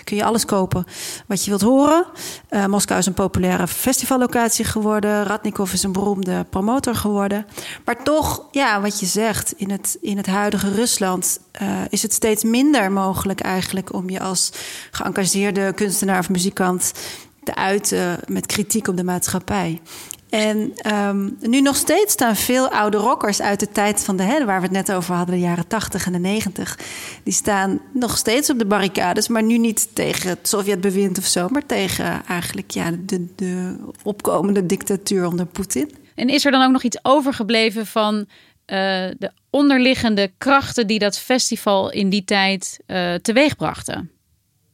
kun 0.03 0.17
je 0.17 0.23
alles 0.23 0.45
kopen 0.45 0.85
wat 1.27 1.43
je 1.43 1.49
wilt 1.49 1.61
horen. 1.61 2.05
Uh, 2.49 2.65
Moskou 2.65 2.99
is 2.99 3.05
een 3.05 3.13
populaire 3.13 3.67
festivallocatie 3.67 4.65
geworden. 4.65 5.23
Radnikov 5.23 5.73
is 5.73 5.83
een 5.83 5.91
beroemde 5.91 6.45
promotor 6.49 6.95
geworden. 6.95 7.45
Maar 7.85 8.03
toch, 8.03 8.47
ja, 8.51 8.81
wat 8.81 8.99
je 8.99 9.05
zegt, 9.05 9.53
in 9.57 9.71
het, 9.71 9.97
in 10.01 10.17
het 10.17 10.27
huidige 10.27 10.71
Rusland 10.71 11.39
is 11.89 12.01
het 12.01 12.13
steeds 12.13 12.43
minder 12.43 12.91
mogelijk 12.91 13.39
eigenlijk 13.39 13.93
om 13.93 14.09
je 14.09 14.19
als 14.19 14.51
geëngageerde 14.91 15.73
kunstenaar 15.73 16.19
of 16.19 16.29
muzikant 16.29 16.91
te 17.43 17.55
uiten 17.55 18.19
met 18.27 18.45
kritiek 18.45 18.87
op 18.87 18.97
de 18.97 19.03
maatschappij. 19.03 19.81
En 20.34 20.74
ehm, 20.76 21.30
nu 21.39 21.62
nog 21.62 21.76
steeds 21.76 22.13
staan 22.13 22.36
veel 22.36 22.69
oude 22.69 22.98
rockers 22.98 23.41
uit 23.41 23.60
de 23.60 23.72
tijd 23.72 24.04
van 24.04 24.17
de, 24.17 24.24
hè, 24.24 24.46
waar 24.46 24.58
we 24.58 24.63
het 24.63 24.76
net 24.76 24.91
over 24.91 25.15
hadden, 25.15 25.36
de 25.36 25.41
jaren 25.41 25.67
80 25.67 26.06
en 26.06 26.12
de 26.12 26.19
90. 26.19 26.80
Die 27.24 27.34
staan 27.34 27.80
nog 27.91 28.17
steeds 28.17 28.50
op 28.50 28.60
de 28.60 28.65
barricades, 28.65 29.28
maar 29.28 29.43
nu 29.43 29.58
niet 29.58 29.96
tegen 29.96 30.30
het 30.30 30.48
Sovjetbewind 30.48 31.17
of 31.17 31.26
zo, 31.26 31.48
maar 31.48 31.65
tegen 31.65 32.26
eigenlijk 32.26 32.72
ja, 32.72 32.91
de, 33.00 33.28
de 33.36 33.76
opkomende 34.04 34.65
dictatuur 34.65 35.26
onder 35.26 35.46
Poetin. 35.46 35.96
En 36.15 36.28
is 36.28 36.46
er 36.46 36.52
dan 36.52 36.63
ook 36.63 36.72
nog 36.72 36.84
iets 36.84 37.00
overgebleven 37.02 37.86
van 37.86 38.26
eh, 38.65 38.78
de 39.17 39.32
onderliggende 39.50 40.32
krachten 40.38 40.88
die 40.88 41.00
dat 41.00 41.19
festival 41.19 41.91
in 41.91 42.10
die 42.10 42.24
tijd 42.24 42.80
uh, 42.88 43.13
teweeg 43.13 43.56
brachten? 43.56 44.12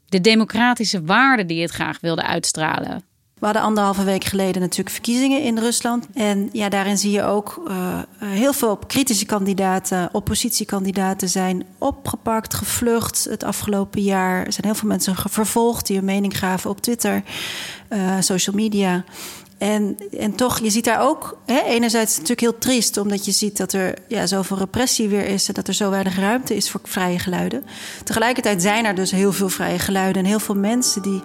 De 0.06 0.22
democratische 0.22 1.04
waarden 1.04 1.48
die 1.48 1.62
het 1.62 1.72
graag 1.72 2.00
wilde 2.00 2.24
uitstralen. 2.24 3.08
We 3.40 3.46
hadden 3.46 3.64
anderhalve 3.64 4.04
week 4.04 4.24
geleden 4.24 4.62
natuurlijk 4.62 4.90
verkiezingen 4.90 5.44
in 5.44 5.58
Rusland. 5.58 6.08
En 6.14 6.50
ja, 6.52 6.70
daarin 6.70 6.98
zie 6.98 7.12
je 7.12 7.24
ook 7.24 7.64
uh, 7.68 8.00
heel 8.24 8.54
veel 8.54 8.78
kritische 8.78 9.26
kandidaten, 9.26 10.10
oppositiekandidaten 10.12 11.30
zijn 11.30 11.66
opgepakt, 11.78 12.54
gevlucht 12.54 13.28
het 13.30 13.44
afgelopen 13.44 14.02
jaar. 14.02 14.46
Er 14.46 14.54
zijn 14.54 14.66
heel 14.66 14.76
veel 14.76 14.88
mensen 14.88 15.16
vervolgd 15.16 15.88
die 15.88 15.96
hun 15.96 16.06
mening 16.06 16.38
gaven 16.38 16.70
op 16.70 16.82
Twitter, 16.82 17.24
uh, 17.90 18.16
social 18.20 18.56
media. 18.56 19.04
En, 19.60 19.98
en 20.18 20.36
toch, 20.36 20.60
je 20.60 20.70
ziet 20.70 20.84
daar 20.84 21.02
ook, 21.02 21.38
hè, 21.46 21.60
enerzijds 21.60 22.12
natuurlijk 22.12 22.40
heel 22.40 22.58
triest, 22.58 22.98
omdat 22.98 23.26
je 23.26 23.32
ziet 23.32 23.58
dat 23.58 23.74
er 23.74 23.94
ja, 24.08 24.28
zoveel 24.28 24.58
repressie 24.58 25.08
weer 25.08 25.26
is 25.26 25.48
en 25.48 25.54
dat 25.54 25.68
er 25.68 25.74
zo 25.74 25.90
weinig 25.90 26.20
ruimte 26.20 26.56
is 26.56 26.72
voor 26.72 26.80
vrije 26.84 27.20
geluiden. 27.20 27.66
Tegelijkertijd 28.04 28.62
zijn 28.62 28.86
er 28.86 28.96
dus 28.96 29.12
heel 29.12 29.32
veel 29.32 29.50
vrije 29.50 29.80
geluiden 29.80 30.24
en 30.24 30.28
heel 30.28 30.40
veel 30.40 30.56
mensen 30.56 31.02
die 31.02 31.22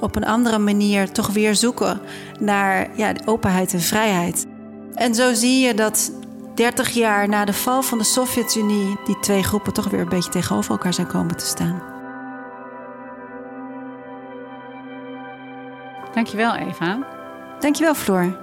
op 0.00 0.16
een 0.16 0.24
andere 0.24 0.58
manier 0.58 1.12
toch 1.12 1.26
weer 1.26 1.54
zoeken 1.54 2.00
naar 2.40 2.90
ja, 2.96 3.12
openheid 3.24 3.72
en 3.72 3.80
vrijheid. 3.80 4.46
En 4.94 5.14
zo 5.14 5.34
zie 5.34 5.66
je 5.66 5.74
dat 5.74 6.12
30 6.54 6.90
jaar 6.90 7.28
na 7.28 7.44
de 7.44 7.52
val 7.52 7.82
van 7.82 7.98
de 7.98 8.04
Sovjet-Unie 8.04 8.96
die 9.04 9.18
twee 9.20 9.42
groepen 9.42 9.72
toch 9.72 9.88
weer 9.88 10.00
een 10.00 10.08
beetje 10.08 10.30
tegenover 10.30 10.70
elkaar 10.70 10.94
zijn 10.94 11.06
komen 11.06 11.36
te 11.36 11.46
staan. 11.46 11.82
Dankjewel, 16.14 16.54
Eva. 16.54 17.17
Dankjewel, 17.60 17.94
Floor. 17.94 18.36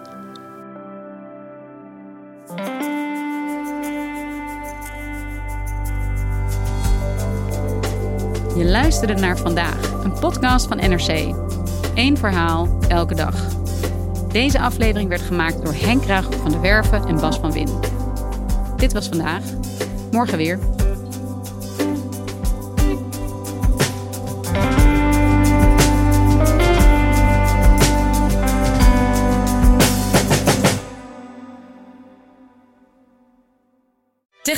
Je 8.58 8.66
luisterde 8.66 9.14
naar 9.14 9.38
vandaag, 9.38 10.04
een 10.04 10.20
podcast 10.20 10.68
van 10.68 10.78
NRC. 10.78 11.36
Eén 11.96 12.18
verhaal, 12.18 12.78
elke 12.88 13.16
dag. 13.16 13.36
Deze 14.32 14.60
aflevering 14.60 15.10
werd 15.10 15.22
gemaakt 15.22 15.64
door 15.64 15.74
Henk 15.74 16.06
Ruig 16.06 16.28
van 16.42 16.52
de 16.52 16.60
Werven 16.60 17.08
en 17.08 17.16
Bas 17.16 17.40
van 17.40 17.52
Win. 17.52 17.70
Dit 18.78 18.94
was 18.94 19.08
vandaag. 19.08 19.44
Morgen 20.12 20.38
weer. 20.38 20.75